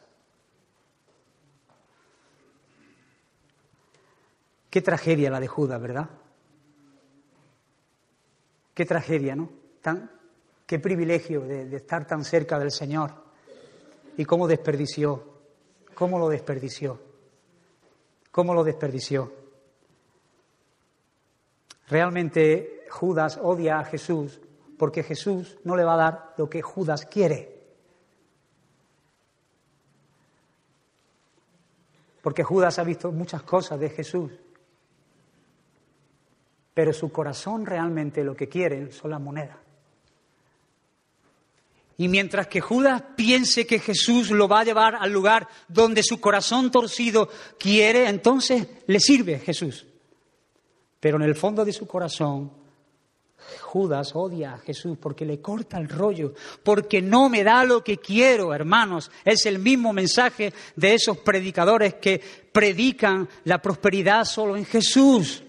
[4.75, 6.11] Qué tragedia la de Judas, ¿verdad?
[8.75, 9.49] Qué tragedia, ¿no?
[9.81, 10.11] Tan,
[10.67, 13.13] qué privilegio de, estar tan cerca del Señor.
[14.17, 15.43] Y cómo desperdició,
[15.95, 17.01] cómo lo desperdició,
[18.33, 19.33] cómo lo desperdició.
[21.95, 24.41] Realmente Judas odia a Jesús
[24.77, 27.57] porque Jesús no le va a dar lo que Judas quiere.
[32.21, 34.33] Porque Judas ha visto muchas cosas de Jesús
[36.75, 39.59] pero su corazón realmente lo que quiere son las monedas.
[41.99, 46.21] Y mientras que Judas piense que Jesús lo va a llevar al lugar donde su
[46.21, 49.87] corazón torcido quiere, entonces le sirve Jesús.
[51.05, 52.51] Pero en el fondo de su corazón,
[53.61, 56.33] Judas odia a Jesús porque le corta el rollo,
[56.63, 59.11] porque no me da lo que quiero, hermanos.
[59.23, 62.19] Es el mismo mensaje de esos predicadores que
[62.51, 65.45] predican la prosperidad solo en Jesús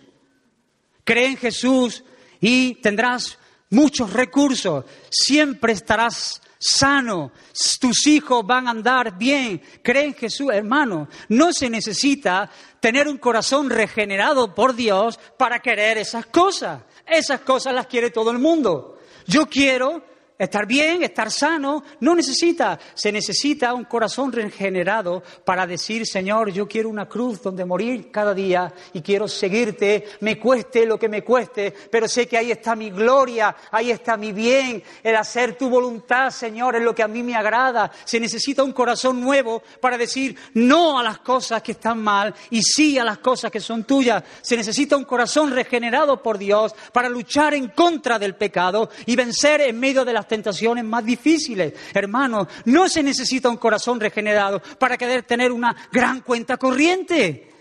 [1.05, 2.03] cree en Jesús
[2.41, 3.37] y tendrás
[3.69, 7.31] muchos recursos, siempre estarás sano,
[7.79, 9.61] tus hijos van a andar bien.
[9.83, 11.07] Cree en Jesús, hermano.
[11.29, 12.49] No se necesita
[12.79, 16.81] tener un corazón regenerado por Dios para querer esas cosas.
[17.05, 18.99] Esas cosas las quiere todo el mundo.
[19.27, 20.03] Yo quiero
[20.37, 26.67] Estar bien, estar sano, no necesita, se necesita un corazón regenerado para decir, Señor, yo
[26.67, 31.23] quiero una cruz donde morir cada día y quiero seguirte, me cueste lo que me
[31.23, 35.69] cueste, pero sé que ahí está mi gloria, ahí está mi bien, el hacer tu
[35.69, 37.89] voluntad, Señor, es lo que a mí me agrada.
[38.03, 42.61] Se necesita un corazón nuevo para decir no a las cosas que están mal y
[42.61, 44.21] sí a las cosas que son tuyas.
[44.41, 49.61] Se necesita un corazón regenerado por Dios para luchar en contra del pecado y vencer
[49.61, 51.73] en medio de las tentaciones más difíciles.
[51.93, 57.51] Hermanos, no se necesita un corazón regenerado para querer tener una gran cuenta corriente.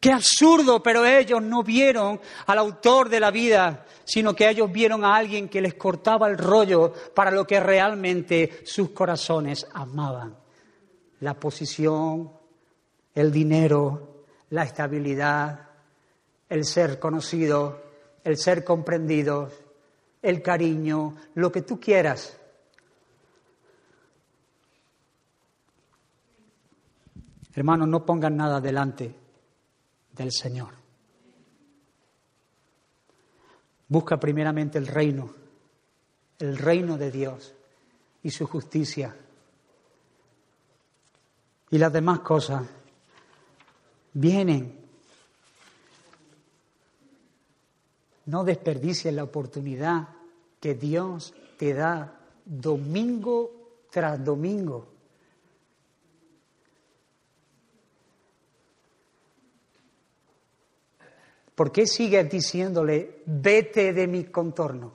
[0.00, 5.04] Qué absurdo, pero ellos no vieron al autor de la vida, sino que ellos vieron
[5.04, 10.36] a alguien que les cortaba el rollo para lo que realmente sus corazones amaban.
[11.20, 12.32] La posición,
[13.14, 15.68] el dinero, la estabilidad,
[16.48, 17.82] el ser conocido,
[18.24, 19.50] el ser comprendido,
[20.22, 22.36] el cariño, lo que tú quieras.
[27.54, 29.14] Hermanos, no pongan nada delante
[30.12, 30.74] del Señor.
[33.88, 35.34] Busca primeramente el reino,
[36.38, 37.54] el reino de Dios
[38.22, 39.16] y su justicia.
[41.70, 42.66] Y las demás cosas
[44.12, 44.79] vienen
[48.30, 50.08] No desperdicies la oportunidad
[50.60, 53.50] que Dios te da domingo
[53.90, 54.86] tras domingo.
[61.56, 64.92] ¿Por qué sigues diciéndole, vete de mi contorno?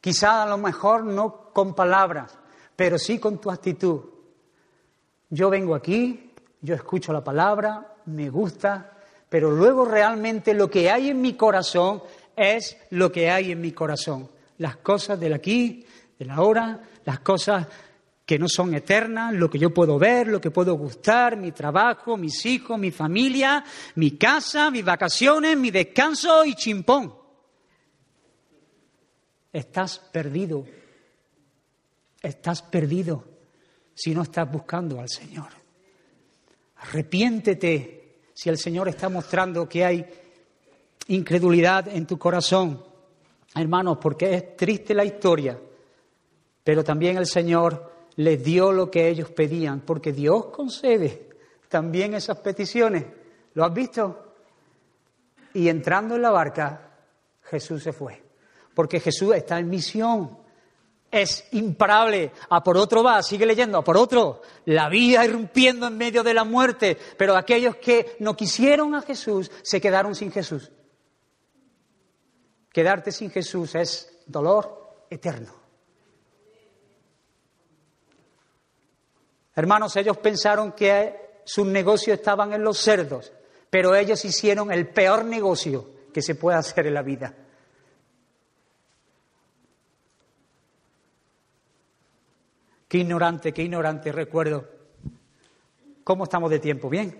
[0.00, 2.38] Quizá a lo mejor no con palabras,
[2.76, 4.00] pero sí con tu actitud.
[5.28, 8.99] Yo vengo aquí, yo escucho la palabra, me gusta,
[9.30, 12.02] pero luego realmente lo que hay en mi corazón
[12.36, 14.28] es lo que hay en mi corazón.
[14.58, 15.86] Las cosas del aquí,
[16.18, 17.66] del ahora, las cosas
[18.26, 22.16] que no son eternas, lo que yo puedo ver, lo que puedo gustar, mi trabajo,
[22.16, 23.64] mis hijos, mi familia,
[23.94, 27.14] mi casa, mis vacaciones, mi descanso y chimpón.
[29.52, 30.66] Estás perdido.
[32.20, 33.24] Estás perdido
[33.94, 35.48] si no estás buscando al Señor.
[36.76, 37.99] Arrepiéntete
[38.40, 40.02] si el Señor está mostrando que hay
[41.08, 42.82] incredulidad en tu corazón,
[43.54, 45.60] hermanos, porque es triste la historia,
[46.64, 51.28] pero también el Señor les dio lo que ellos pedían, porque Dios concede
[51.68, 53.04] también esas peticiones.
[53.52, 54.32] ¿Lo has visto?
[55.52, 56.92] Y entrando en la barca,
[57.42, 58.22] Jesús se fue,
[58.72, 60.38] porque Jesús está en misión
[61.10, 62.32] es imparable.
[62.48, 64.42] A por otro va, sigue leyendo, a por otro.
[64.66, 66.96] La vida irrumpiendo en medio de la muerte.
[67.16, 70.70] Pero aquellos que no quisieron a Jesús se quedaron sin Jesús.
[72.72, 75.54] Quedarte sin Jesús es dolor eterno.
[79.54, 83.32] Hermanos, ellos pensaron que sus negocios estaban en los cerdos,
[83.68, 87.34] pero ellos hicieron el peor negocio que se puede hacer en la vida.
[92.90, 94.68] Qué ignorante, qué ignorante recuerdo.
[96.02, 96.90] ¿Cómo estamos de tiempo?
[96.90, 97.16] ¿Bien?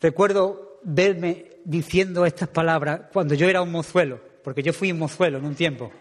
[0.00, 5.36] Recuerdo verme diciendo estas palabras cuando yo era un mozuelo, porque yo fui un mozuelo
[5.36, 5.92] en un tiempo.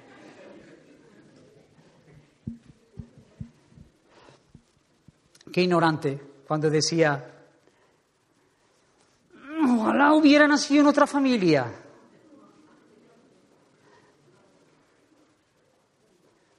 [5.51, 7.33] Qué ignorante cuando decía,
[9.61, 11.88] ojalá hubiera nacido en otra familia.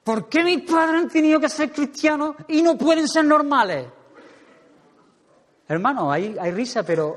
[0.03, 3.87] ¿Por qué mis padres han tenido que ser cristianos y no pueden ser normales?
[5.67, 7.15] Hermano, hay, hay risa, pero...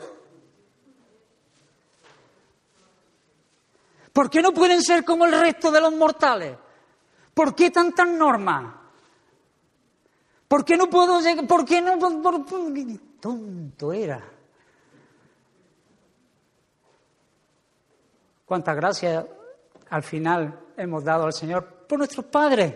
[4.12, 6.56] ¿Por qué no pueden ser como el resto de los mortales?
[7.34, 8.74] ¿Por qué tantas normas?
[10.46, 11.46] ¿Por qué no puedo llegar?
[11.48, 11.98] ¿Por qué no?
[11.98, 12.44] Por,
[13.18, 14.22] tonto era.
[18.44, 19.24] Cuántas gracias
[19.90, 22.74] al final hemos dado al Señor por nuestros padres.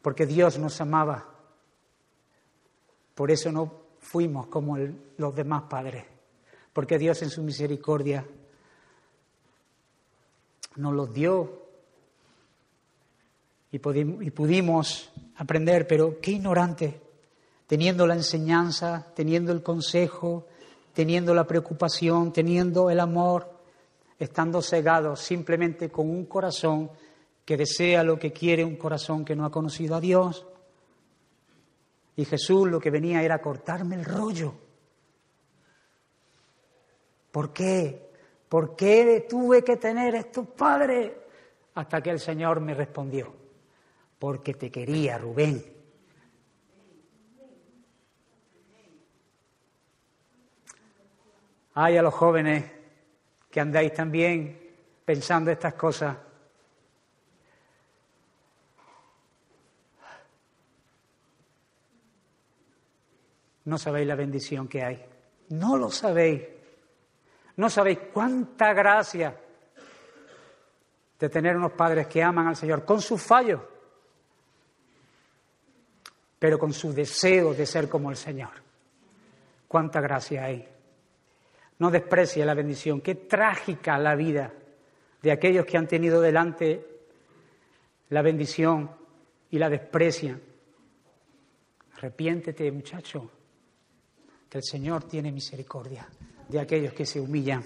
[0.00, 1.28] Porque Dios nos amaba.
[3.14, 4.76] Por eso no fuimos como
[5.16, 6.04] los demás padres.
[6.72, 8.26] Porque Dios en su misericordia
[10.76, 11.62] nos los dio
[13.70, 17.00] y pudimos aprender, pero qué ignorante
[17.72, 20.46] teniendo la enseñanza, teniendo el consejo,
[20.92, 23.50] teniendo la preocupación, teniendo el amor,
[24.18, 26.90] estando cegados simplemente con un corazón
[27.44, 30.46] que desea lo que quiere un corazón que no ha conocido a Dios.
[32.16, 34.54] Y Jesús lo que venía era cortarme el rollo.
[37.30, 38.10] ¿Por qué?
[38.48, 41.12] ¿Por qué tuve que tener estos padres?
[41.74, 43.34] Hasta que el Señor me respondió,
[44.18, 45.81] porque te quería, Rubén.
[51.74, 52.70] Hay a los jóvenes
[53.50, 54.58] que andáis también
[55.04, 56.16] pensando estas cosas.
[63.64, 65.04] No sabéis la bendición que hay.
[65.50, 66.42] No lo sabéis.
[67.56, 69.38] No sabéis cuánta gracia
[71.18, 73.60] de tener unos padres que aman al Señor con sus fallos,
[76.38, 78.50] pero con su deseo de ser como el Señor.
[79.68, 80.71] Cuánta gracia hay.
[81.82, 83.00] No desprecie la bendición.
[83.00, 84.54] Qué trágica la vida
[85.20, 86.86] de aquellos que han tenido delante
[88.10, 88.88] la bendición
[89.50, 90.40] y la desprecian.
[91.96, 93.28] Arrepiéntete, muchacho,
[94.48, 96.08] que el Señor tiene misericordia
[96.48, 97.64] de aquellos que se humillan.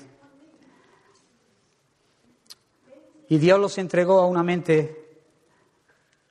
[3.28, 5.24] Y Dios los entregó a una mente.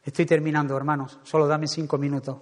[0.04, 2.36] Estoy terminando, hermanos, solo dame cinco minutos.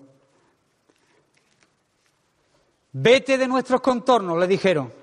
[2.94, 5.03] Vete de nuestros contornos, le dijeron.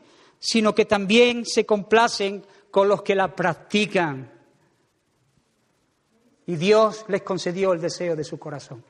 [0.41, 4.31] sino que también se complacen con los que la practican.
[6.47, 8.83] Y Dios les concedió el deseo de su corazón.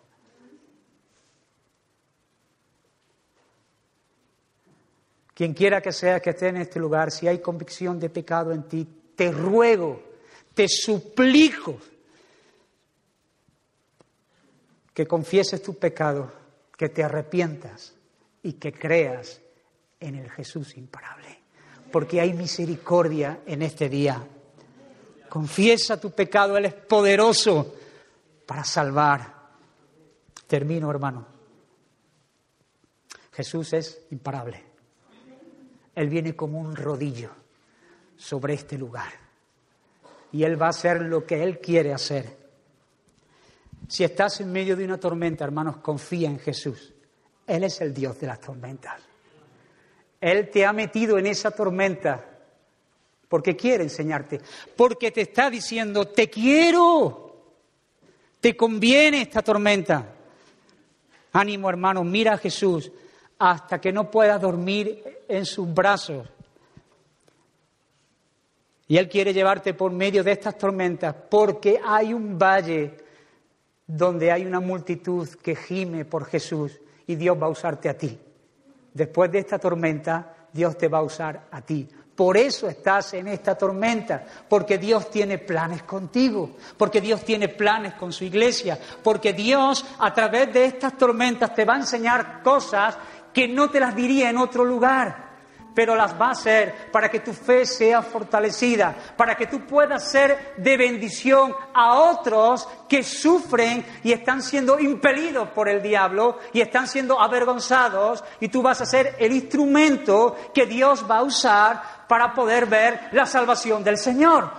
[5.33, 8.63] Quien quiera que sea que esté en este lugar, si hay convicción de pecado en
[8.63, 10.01] ti, te ruego,
[10.53, 11.77] te suplico
[14.93, 16.31] que confieses tu pecado,
[16.77, 17.93] que te arrepientas
[18.41, 19.41] y que creas
[19.99, 21.40] en el Jesús imparable
[21.91, 24.25] porque hay misericordia en este día.
[25.29, 27.75] Confiesa tu pecado, Él es poderoso
[28.45, 29.33] para salvar.
[30.47, 31.25] Termino, hermano.
[33.31, 34.63] Jesús es imparable.
[35.95, 37.31] Él viene como un rodillo
[38.17, 39.11] sobre este lugar.
[40.31, 42.37] Y Él va a hacer lo que Él quiere hacer.
[43.87, 46.93] Si estás en medio de una tormenta, hermanos, confía en Jesús.
[47.45, 49.10] Él es el Dios de las tormentas.
[50.21, 52.27] Él te ha metido en esa tormenta
[53.27, 54.39] porque quiere enseñarte,
[54.75, 57.33] porque te está diciendo, te quiero,
[58.39, 60.05] te conviene esta tormenta.
[61.31, 62.91] Ánimo hermano, mira a Jesús
[63.39, 66.27] hasta que no puedas dormir en sus brazos.
[68.87, 72.97] Y Él quiere llevarte por medio de estas tormentas porque hay un valle
[73.87, 78.19] donde hay una multitud que gime por Jesús y Dios va a usarte a ti.
[78.93, 81.87] Después de esta tormenta, Dios te va a usar a ti.
[82.15, 87.93] Por eso estás en esta tormenta, porque Dios tiene planes contigo, porque Dios tiene planes
[87.93, 92.97] con su iglesia, porque Dios a través de estas tormentas te va a enseñar cosas
[93.33, 95.30] que no te las diría en otro lugar
[95.73, 100.09] pero las va a hacer para que tu fe sea fortalecida, para que tú puedas
[100.09, 106.61] ser de bendición a otros que sufren y están siendo impelidos por el diablo y
[106.61, 111.81] están siendo avergonzados y tú vas a ser el instrumento que Dios va a usar
[112.07, 114.49] para poder ver la salvación del Señor.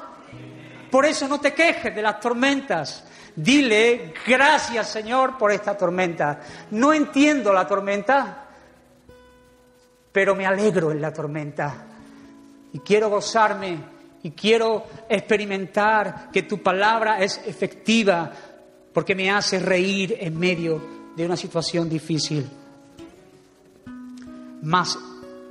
[0.90, 3.04] Por eso no te quejes de las tormentas.
[3.34, 6.40] Dile, gracias Señor por esta tormenta.
[6.70, 8.41] No entiendo la tormenta,
[10.12, 11.86] pero me alegro en la tormenta
[12.72, 13.78] y quiero gozarme
[14.22, 18.30] y quiero experimentar que tu palabra es efectiva
[18.92, 20.80] porque me hace reír en medio
[21.16, 22.48] de una situación difícil.
[24.62, 24.98] Mas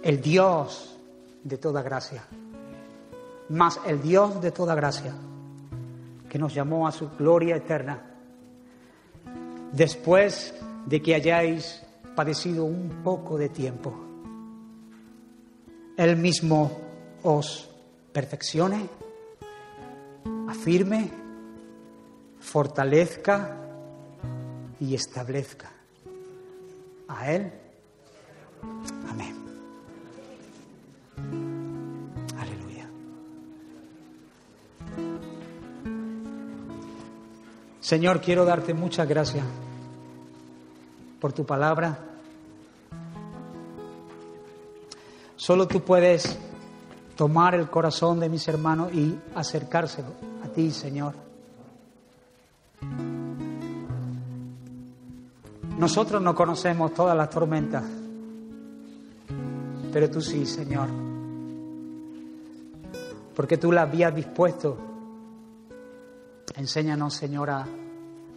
[0.04, 0.98] el Dios
[1.44, 2.24] de toda gracia
[3.52, 5.14] mas el Dios de toda gracia,
[6.30, 8.02] que nos llamó a su gloria eterna,
[9.74, 10.54] después
[10.86, 11.84] de que hayáis
[12.16, 13.94] padecido un poco de tiempo,
[16.02, 16.82] Él mismo
[17.22, 17.70] os
[18.12, 18.90] perfeccione,
[20.50, 21.12] afirme,
[22.40, 23.56] fortalezca
[24.80, 25.72] y establezca.
[27.08, 27.54] A Él.
[29.12, 29.36] Amén.
[32.40, 32.90] Aleluya.
[37.80, 39.46] Señor, quiero darte muchas gracias
[41.20, 42.11] por tu palabra.
[45.52, 46.40] Solo tú puedes
[47.18, 50.08] tomar el corazón de mis hermanos y acercárselo
[50.46, 51.14] a ti, Señor.
[55.78, 57.84] Nosotros no conocemos todas las tormentas,
[59.92, 60.88] pero tú sí, Señor.
[63.36, 64.78] Porque tú las habías dispuesto.
[66.56, 67.68] Enséñanos, Señor, a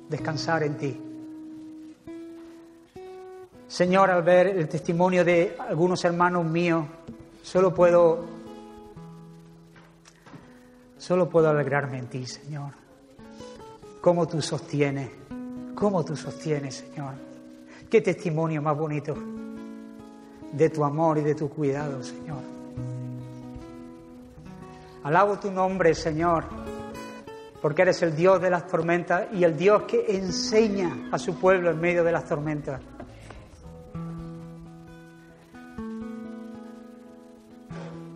[0.08, 1.13] descansar en ti.
[3.74, 6.86] Señor, al ver el testimonio de algunos hermanos míos,
[7.42, 8.24] solo puedo
[10.96, 12.70] solo puedo alegrarme en ti, Señor.
[14.00, 15.10] Cómo tú sostienes,
[15.74, 17.14] cómo tú sostienes, Señor.
[17.90, 19.16] Qué testimonio más bonito
[20.52, 22.42] de tu amor y de tu cuidado, Señor.
[25.02, 26.44] Alabo tu nombre, Señor,
[27.60, 31.72] porque eres el Dios de las tormentas y el Dios que enseña a su pueblo
[31.72, 32.80] en medio de las tormentas.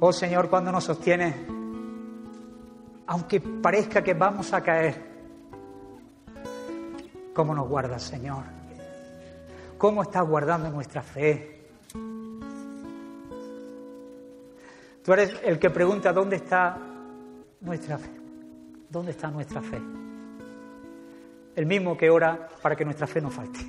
[0.00, 1.34] Oh Señor, cuando nos sostienes,
[3.06, 4.94] aunque parezca que vamos a caer,
[7.34, 8.44] ¿cómo nos guardas, Señor?
[9.76, 11.66] ¿Cómo estás guardando nuestra fe?
[15.02, 16.78] Tú eres el que pregunta dónde está
[17.60, 18.10] nuestra fe.
[18.88, 19.80] ¿Dónde está nuestra fe?
[21.56, 23.60] El mismo que ora para que nuestra fe no falte.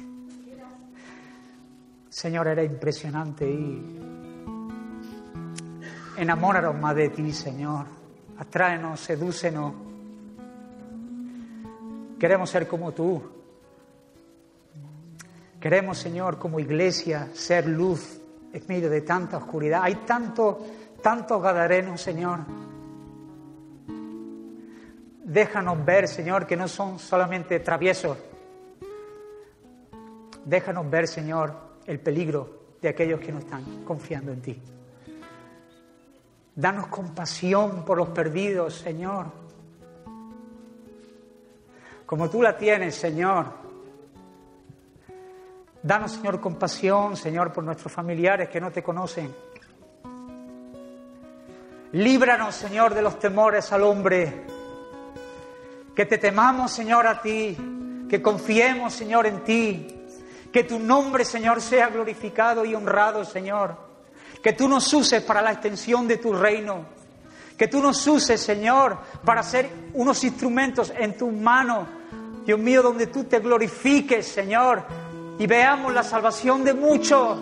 [2.09, 4.08] Señor, era impresionante y
[6.19, 7.85] enamóranos más de ti, Señor.
[8.37, 9.73] Atráenos, sedúcenos.
[12.19, 13.21] Queremos ser como tú.
[15.59, 18.19] Queremos, Señor, como iglesia, ser luz
[18.53, 19.81] en medio de tanta oscuridad.
[19.83, 20.57] Hay tantos,
[21.01, 22.39] tantos gadarenos, Señor.
[25.23, 28.17] Déjanos ver, Señor, que no son solamente traviesos.
[30.45, 31.53] Déjanos ver, Señor,
[31.85, 34.61] el peligro de aquellos que no están confiando en ti.
[36.59, 39.27] Danos compasión por los perdidos, Señor.
[42.05, 43.45] Como tú la tienes, Señor.
[45.81, 49.33] Danos, Señor, compasión, Señor, por nuestros familiares que no te conocen.
[51.93, 54.45] Líbranos, Señor, de los temores al hombre.
[55.95, 57.55] Que te temamos, Señor, a ti.
[58.09, 60.05] Que confiemos, Señor, en ti.
[60.51, 63.88] Que tu nombre, Señor, sea glorificado y honrado, Señor.
[64.41, 66.85] Que tú nos uses para la extensión de tu reino.
[67.57, 71.87] Que tú nos uses, Señor, para ser unos instrumentos en tus manos.
[72.45, 74.83] Dios mío, donde tú te glorifiques, Señor,
[75.37, 77.37] y veamos la salvación de muchos.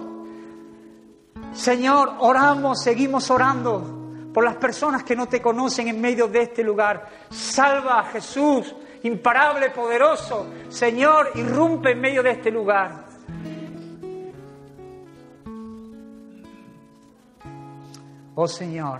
[1.53, 6.63] Señor, oramos, seguimos orando por las personas que no te conocen en medio de este
[6.63, 7.07] lugar.
[7.29, 10.47] Salva a Jesús, imparable, poderoso.
[10.69, 13.06] Señor, irrumpe en medio de este lugar.
[18.39, 18.99] Oh Señor,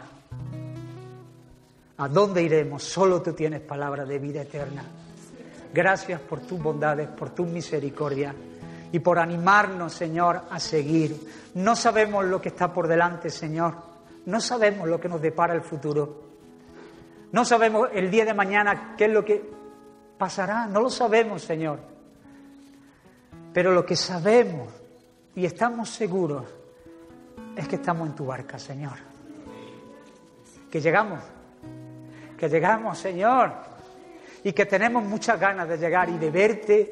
[1.98, 2.84] ¿a dónde iremos?
[2.84, 4.84] Solo tú tienes palabra de vida eterna.
[5.72, 8.34] Gracias por tus bondades, por tu misericordia
[8.92, 11.52] y por animarnos, Señor, a seguir.
[11.54, 13.76] No sabemos lo que está por delante, Señor.
[14.26, 16.24] No sabemos lo que nos depara el futuro.
[17.32, 19.48] No sabemos el día de mañana qué es lo que
[20.18, 20.66] pasará.
[20.66, 21.78] No lo sabemos, Señor.
[23.54, 24.74] Pero lo que sabemos
[25.36, 26.44] y estamos seguros
[27.56, 29.17] es que estamos en tu barca, Señor
[30.72, 31.20] que llegamos,
[32.38, 33.54] que llegamos, Señor,
[34.44, 36.90] y que tenemos muchas ganas de llegar y de verte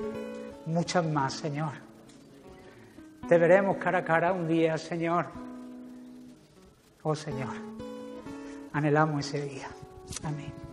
[0.66, 1.72] muchas más, Señor.
[3.28, 5.28] Te veremos cara a cara un día, Señor.
[7.04, 7.54] Oh Señor,
[8.74, 9.68] anhelamos ese día.
[10.24, 10.65] Amén.